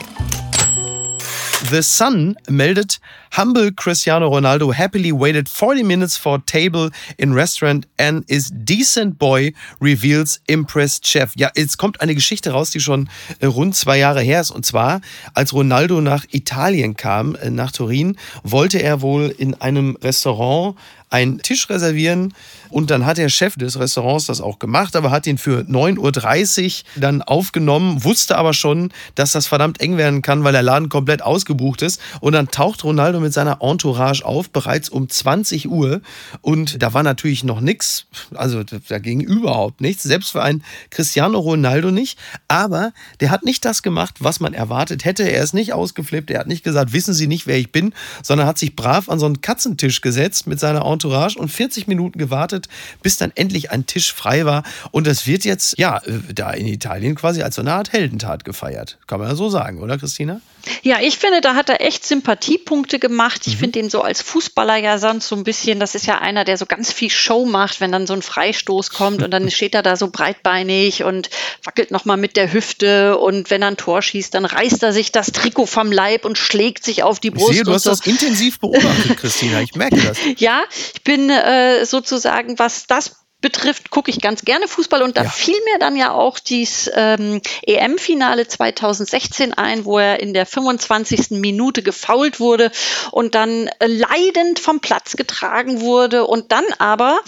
The 1.70 1.82
Sun 1.82 2.36
meldet, 2.48 2.98
humble 3.32 3.72
Cristiano 3.72 4.28
Ronaldo 4.28 4.72
happily 4.74 5.12
waited 5.12 5.48
40 5.48 5.82
minutes 5.82 6.16
for 6.16 6.38
table 6.44 6.90
in 7.18 7.32
restaurant 7.32 7.86
and 7.98 8.24
is 8.28 8.50
decent 8.50 9.18
boy 9.18 9.52
reveals 9.80 10.40
impressed 10.48 11.06
chef. 11.06 11.32
Ja, 11.36 11.50
jetzt 11.54 11.78
kommt 11.78 12.00
eine 12.00 12.14
Geschichte 12.14 12.50
raus, 12.50 12.70
die 12.70 12.80
schon 12.80 13.08
äh, 13.40 13.46
rund 13.46 13.74
zwei 13.74 13.98
Jahre 13.98 14.20
her 14.20 14.40
ist. 14.40 14.50
Und 14.50 14.66
zwar, 14.66 15.00
als 15.34 15.52
Ronaldo 15.52 16.00
nach 16.00 16.24
Italien 16.30 16.96
kam, 16.96 17.34
äh, 17.36 17.50
nach 17.50 17.72
Turin, 17.72 18.16
wollte 18.42 18.82
er 18.82 19.00
wohl 19.00 19.34
in 19.36 19.54
einem 19.54 19.96
Restaurant 20.02 20.76
einen 21.12 21.38
Tisch 21.38 21.68
reservieren 21.68 22.32
und 22.70 22.90
dann 22.90 23.04
hat 23.04 23.18
der 23.18 23.28
Chef 23.28 23.54
des 23.56 23.78
Restaurants 23.78 24.26
das 24.26 24.40
auch 24.40 24.58
gemacht, 24.58 24.96
aber 24.96 25.10
hat 25.10 25.26
ihn 25.26 25.36
für 25.36 25.60
9.30 25.60 26.84
Uhr 26.84 27.00
dann 27.00 27.20
aufgenommen, 27.20 28.02
wusste 28.02 28.38
aber 28.38 28.54
schon, 28.54 28.90
dass 29.14 29.32
das 29.32 29.46
verdammt 29.46 29.80
eng 29.80 29.98
werden 29.98 30.22
kann, 30.22 30.42
weil 30.42 30.52
der 30.52 30.62
Laden 30.62 30.88
komplett 30.88 31.20
ausgebucht 31.20 31.82
ist. 31.82 32.00
Und 32.20 32.32
dann 32.32 32.48
taucht 32.48 32.82
Ronaldo 32.82 33.20
mit 33.22 33.32
seiner 33.32 33.58
Entourage 33.62 34.24
auf, 34.24 34.50
bereits 34.50 34.88
um 34.88 35.08
20 35.08 35.68
Uhr. 35.68 36.00
Und 36.40 36.82
da 36.82 36.92
war 36.92 37.02
natürlich 37.02 37.44
noch 37.44 37.60
nichts, 37.60 38.06
also 38.34 38.62
da 38.62 38.98
ging 38.98 39.20
überhaupt 39.20 39.80
nichts, 39.80 40.02
selbst 40.02 40.32
für 40.32 40.42
einen 40.42 40.62
Cristiano 40.90 41.38
Ronaldo 41.38 41.90
nicht. 41.90 42.18
Aber 42.48 42.92
der 43.20 43.30
hat 43.30 43.44
nicht 43.44 43.64
das 43.64 43.82
gemacht, 43.82 44.16
was 44.20 44.40
man 44.40 44.54
erwartet 44.54 45.04
hätte. 45.04 45.22
Er 45.22 45.42
ist 45.42 45.54
nicht 45.54 45.72
ausgeflippt, 45.72 46.30
er 46.30 46.40
hat 46.40 46.46
nicht 46.48 46.64
gesagt, 46.64 46.92
wissen 46.92 47.14
Sie 47.14 47.26
nicht, 47.26 47.46
wer 47.46 47.58
ich 47.58 47.72
bin, 47.72 47.94
sondern 48.22 48.46
hat 48.46 48.58
sich 48.58 48.76
brav 48.76 49.08
an 49.08 49.18
so 49.18 49.26
einen 49.26 49.40
Katzentisch 49.40 50.00
gesetzt 50.00 50.46
mit 50.46 50.60
seiner 50.60 50.84
Entourage 50.84 51.38
und 51.38 51.48
40 51.48 51.86
Minuten 51.86 52.18
gewartet, 52.18 52.68
bis 53.02 53.16
dann 53.16 53.32
endlich 53.34 53.70
ein 53.70 53.86
Tisch 53.86 54.12
frei 54.12 54.44
war. 54.44 54.62
Und 54.90 55.06
das 55.06 55.26
wird 55.26 55.44
jetzt, 55.44 55.78
ja, 55.78 55.98
äh, 55.98 56.20
da 56.34 56.50
in 56.50 56.66
Italien 56.66 57.14
quasi 57.14 57.42
als 57.42 57.56
so 57.56 57.62
eine 57.62 57.72
Art 57.72 57.92
Heldentat 57.92 58.44
gefeiert. 58.44 58.98
Kann 59.06 59.20
man 59.20 59.28
ja 59.28 59.34
so 59.34 59.48
sagen, 59.48 59.80
oder 59.80 59.98
Christina? 59.98 60.40
Ja, 60.82 60.98
ich 61.00 61.18
finde, 61.18 61.40
da 61.40 61.54
hat 61.54 61.68
er 61.68 61.80
echt 61.80 62.06
Sympathiepunkte 62.06 62.98
gemacht. 62.98 63.46
Ich 63.46 63.56
mhm. 63.56 63.60
finde 63.60 63.78
ihn 63.80 63.90
so 63.90 64.02
als 64.02 64.22
Fußballer 64.22 64.76
ja 64.76 64.98
sonst 64.98 65.28
so 65.28 65.36
ein 65.36 65.44
bisschen, 65.44 65.80
das 65.80 65.94
ist 65.94 66.06
ja 66.06 66.18
einer, 66.18 66.44
der 66.44 66.56
so 66.56 66.66
ganz 66.66 66.92
viel 66.92 67.10
Show 67.10 67.46
macht, 67.46 67.80
wenn 67.80 67.92
dann 67.92 68.06
so 68.06 68.14
ein 68.14 68.22
Freistoß 68.22 68.90
kommt 68.90 69.22
und 69.22 69.30
dann 69.30 69.50
steht 69.52 69.74
er 69.74 69.82
da 69.82 69.96
so 69.96 70.08
breitbeinig 70.08 71.04
und 71.04 71.30
wackelt 71.64 71.90
nochmal 71.90 72.16
mit 72.16 72.36
der 72.36 72.52
Hüfte 72.52 73.18
und 73.18 73.50
wenn 73.50 73.62
er 73.62 73.68
ein 73.68 73.76
Tor 73.76 74.02
schießt, 74.02 74.34
dann 74.34 74.44
reißt 74.44 74.82
er 74.82 74.92
sich 74.92 75.12
das 75.12 75.32
Trikot 75.32 75.66
vom 75.66 75.92
Leib 75.92 76.24
und 76.24 76.38
schlägt 76.38 76.84
sich 76.84 77.02
auf 77.02 77.20
die 77.20 77.30
Brust. 77.30 77.50
Ich 77.50 77.56
sehe, 77.56 77.64
du 77.64 77.72
hast 77.72 77.84
so. 77.84 77.90
das 77.90 78.06
intensiv 78.06 78.58
beobachtet, 78.60 79.16
Christina. 79.16 79.60
Ich 79.60 79.74
merke 79.74 79.96
das. 79.96 80.18
ja, 80.38 80.62
ich 80.94 81.02
bin 81.02 81.30
äh, 81.30 81.84
sozusagen, 81.84 82.58
was 82.58 82.86
das 82.86 83.21
betrifft, 83.42 83.90
gucke 83.90 84.10
ich 84.10 84.20
ganz 84.20 84.44
gerne 84.44 84.66
Fußball 84.66 85.02
und 85.02 85.16
da 85.16 85.24
ja. 85.24 85.28
fiel 85.28 85.58
mir 85.72 85.78
dann 85.78 85.96
ja 85.96 86.12
auch 86.12 86.38
dieses 86.38 86.90
ähm, 86.94 87.42
EM-Finale 87.66 88.48
2016 88.48 89.52
ein, 89.52 89.84
wo 89.84 89.98
er 89.98 90.20
in 90.20 90.32
der 90.32 90.46
25. 90.46 91.32
Minute 91.32 91.82
gefault 91.82 92.40
wurde 92.40 92.70
und 93.10 93.34
dann 93.34 93.68
äh, 93.80 93.86
leidend 93.86 94.58
vom 94.58 94.80
Platz 94.80 95.16
getragen 95.16 95.82
wurde 95.82 96.26
und 96.26 96.52
dann 96.52 96.64
aber 96.78 97.20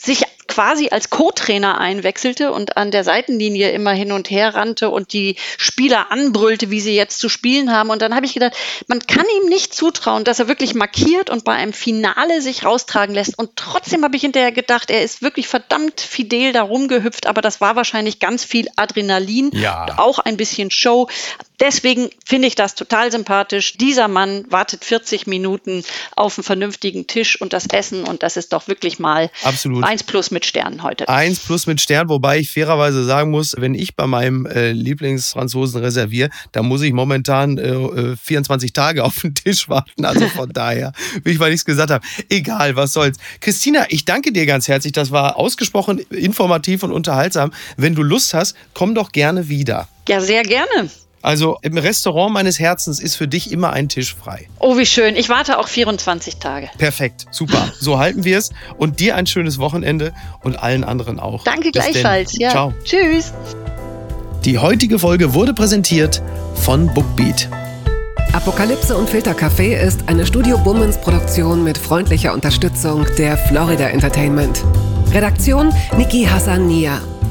sich 0.00 0.24
quasi 0.52 0.90
als 0.90 1.08
Co-Trainer 1.08 1.80
einwechselte 1.80 2.52
und 2.52 2.76
an 2.76 2.90
der 2.90 3.04
Seitenlinie 3.04 3.70
immer 3.70 3.92
hin 3.92 4.12
und 4.12 4.28
her 4.28 4.54
rannte 4.54 4.90
und 4.90 5.14
die 5.14 5.36
Spieler 5.56 6.12
anbrüllte, 6.12 6.70
wie 6.70 6.82
sie 6.82 6.94
jetzt 6.94 7.20
zu 7.20 7.30
spielen 7.30 7.72
haben. 7.72 7.88
Und 7.88 8.02
dann 8.02 8.14
habe 8.14 8.26
ich 8.26 8.34
gedacht, 8.34 8.52
man 8.86 9.00
kann 9.00 9.24
ihm 9.40 9.48
nicht 9.48 9.74
zutrauen, 9.74 10.24
dass 10.24 10.40
er 10.40 10.48
wirklich 10.48 10.74
markiert 10.74 11.30
und 11.30 11.44
bei 11.44 11.54
einem 11.54 11.72
Finale 11.72 12.42
sich 12.42 12.66
raustragen 12.66 13.14
lässt. 13.14 13.38
Und 13.38 13.56
trotzdem 13.56 14.04
habe 14.04 14.14
ich 14.14 14.20
hinterher 14.20 14.52
gedacht, 14.52 14.90
er 14.90 15.02
ist 15.02 15.22
wirklich 15.22 15.48
verdammt 15.48 16.02
fidel 16.02 16.52
da 16.52 16.60
rumgehüpft, 16.60 17.26
aber 17.26 17.40
das 17.40 17.62
war 17.62 17.74
wahrscheinlich 17.74 18.18
ganz 18.18 18.44
viel 18.44 18.68
Adrenalin, 18.76 19.52
ja. 19.54 19.86
auch 19.96 20.18
ein 20.18 20.36
bisschen 20.36 20.70
Show. 20.70 21.08
Deswegen 21.60 22.10
finde 22.24 22.48
ich 22.48 22.54
das 22.54 22.74
total 22.74 23.12
sympathisch. 23.12 23.76
Dieser 23.78 24.08
Mann 24.08 24.44
wartet 24.48 24.84
40 24.84 25.26
Minuten 25.26 25.84
auf 26.16 26.38
einen 26.38 26.44
vernünftigen 26.44 27.06
Tisch 27.06 27.40
und 27.40 27.52
das 27.52 27.66
Essen 27.66 28.04
und 28.04 28.22
das 28.22 28.36
ist 28.36 28.52
doch 28.52 28.68
wirklich 28.68 28.98
mal 28.98 29.30
Absolut. 29.42 29.84
eins 29.84 30.02
plus 30.02 30.30
mit 30.30 30.44
Sternen 30.44 30.82
heute. 30.82 31.08
Eins 31.08 31.40
plus 31.40 31.66
mit 31.66 31.80
Stern, 31.80 32.08
wobei 32.08 32.38
ich 32.38 32.50
fairerweise 32.50 33.04
sagen 33.04 33.30
muss, 33.30 33.54
wenn 33.58 33.74
ich 33.74 33.94
bei 33.94 34.06
meinem 34.06 34.46
äh, 34.46 34.72
Lieblingsfranzosen 34.72 35.80
reserviere, 35.80 36.30
da 36.52 36.62
muss 36.62 36.82
ich 36.82 36.92
momentan 36.92 37.58
äh, 37.58 38.16
24 38.16 38.70
äh, 38.70 38.72
Tage 38.72 39.04
auf 39.04 39.20
den 39.20 39.34
Tisch 39.34 39.68
warten. 39.68 40.04
Also 40.04 40.26
von 40.28 40.48
daher, 40.52 40.92
wie 41.22 41.32
ich 41.32 41.38
mal 41.38 41.50
nichts 41.50 41.64
gesagt 41.64 41.90
habe. 41.90 42.04
Egal, 42.28 42.76
was 42.76 42.92
soll's. 42.92 43.18
Christina, 43.40 43.86
ich 43.88 44.04
danke 44.04 44.32
dir 44.32 44.46
ganz 44.46 44.68
herzlich. 44.68 44.92
Das 44.92 45.10
war 45.10 45.36
ausgesprochen 45.36 45.98
informativ 46.10 46.82
und 46.82 46.92
unterhaltsam. 46.92 47.52
Wenn 47.76 47.94
du 47.94 48.02
Lust 48.02 48.34
hast, 48.34 48.56
komm 48.74 48.94
doch 48.94 49.12
gerne 49.12 49.48
wieder. 49.48 49.88
Ja, 50.08 50.20
sehr 50.20 50.42
gerne. 50.42 50.90
Also 51.22 51.56
im 51.62 51.78
Restaurant 51.78 52.34
meines 52.34 52.58
Herzens 52.58 52.98
ist 52.98 53.14
für 53.14 53.28
dich 53.28 53.52
immer 53.52 53.72
ein 53.72 53.88
Tisch 53.88 54.14
frei. 54.14 54.48
Oh, 54.58 54.76
wie 54.76 54.86
schön. 54.86 55.14
Ich 55.14 55.28
warte 55.28 55.58
auch 55.58 55.68
24 55.68 56.38
Tage. 56.38 56.68
Perfekt, 56.78 57.26
super. 57.30 57.72
So 57.78 57.98
halten 57.98 58.24
wir 58.24 58.38
es. 58.38 58.50
Und 58.76 58.98
dir 58.98 59.14
ein 59.14 59.26
schönes 59.26 59.58
Wochenende 59.58 60.12
und 60.42 60.56
allen 60.60 60.82
anderen 60.82 61.20
auch. 61.20 61.44
Danke 61.44 61.70
Bis 61.70 61.84
gleichfalls. 61.84 62.36
Ja. 62.36 62.50
Ciao. 62.50 62.74
Tschüss. 62.84 63.32
Die 64.44 64.58
heutige 64.58 64.98
Folge 64.98 65.32
wurde 65.34 65.54
präsentiert 65.54 66.20
von 66.56 66.92
Bookbeat. 66.92 67.48
Apokalypse 68.32 68.96
und 68.96 69.08
Filtercafé 69.08 69.76
ist 69.76 70.08
eine 70.08 70.26
Studio 70.26 70.58
Bummens 70.58 70.98
Produktion 70.98 71.62
mit 71.62 71.78
freundlicher 71.78 72.32
Unterstützung 72.32 73.06
der 73.16 73.36
Florida 73.36 73.88
Entertainment. 73.88 74.64
Redaktion 75.12 75.72
Niki 75.96 76.24
Hassania. 76.24 77.00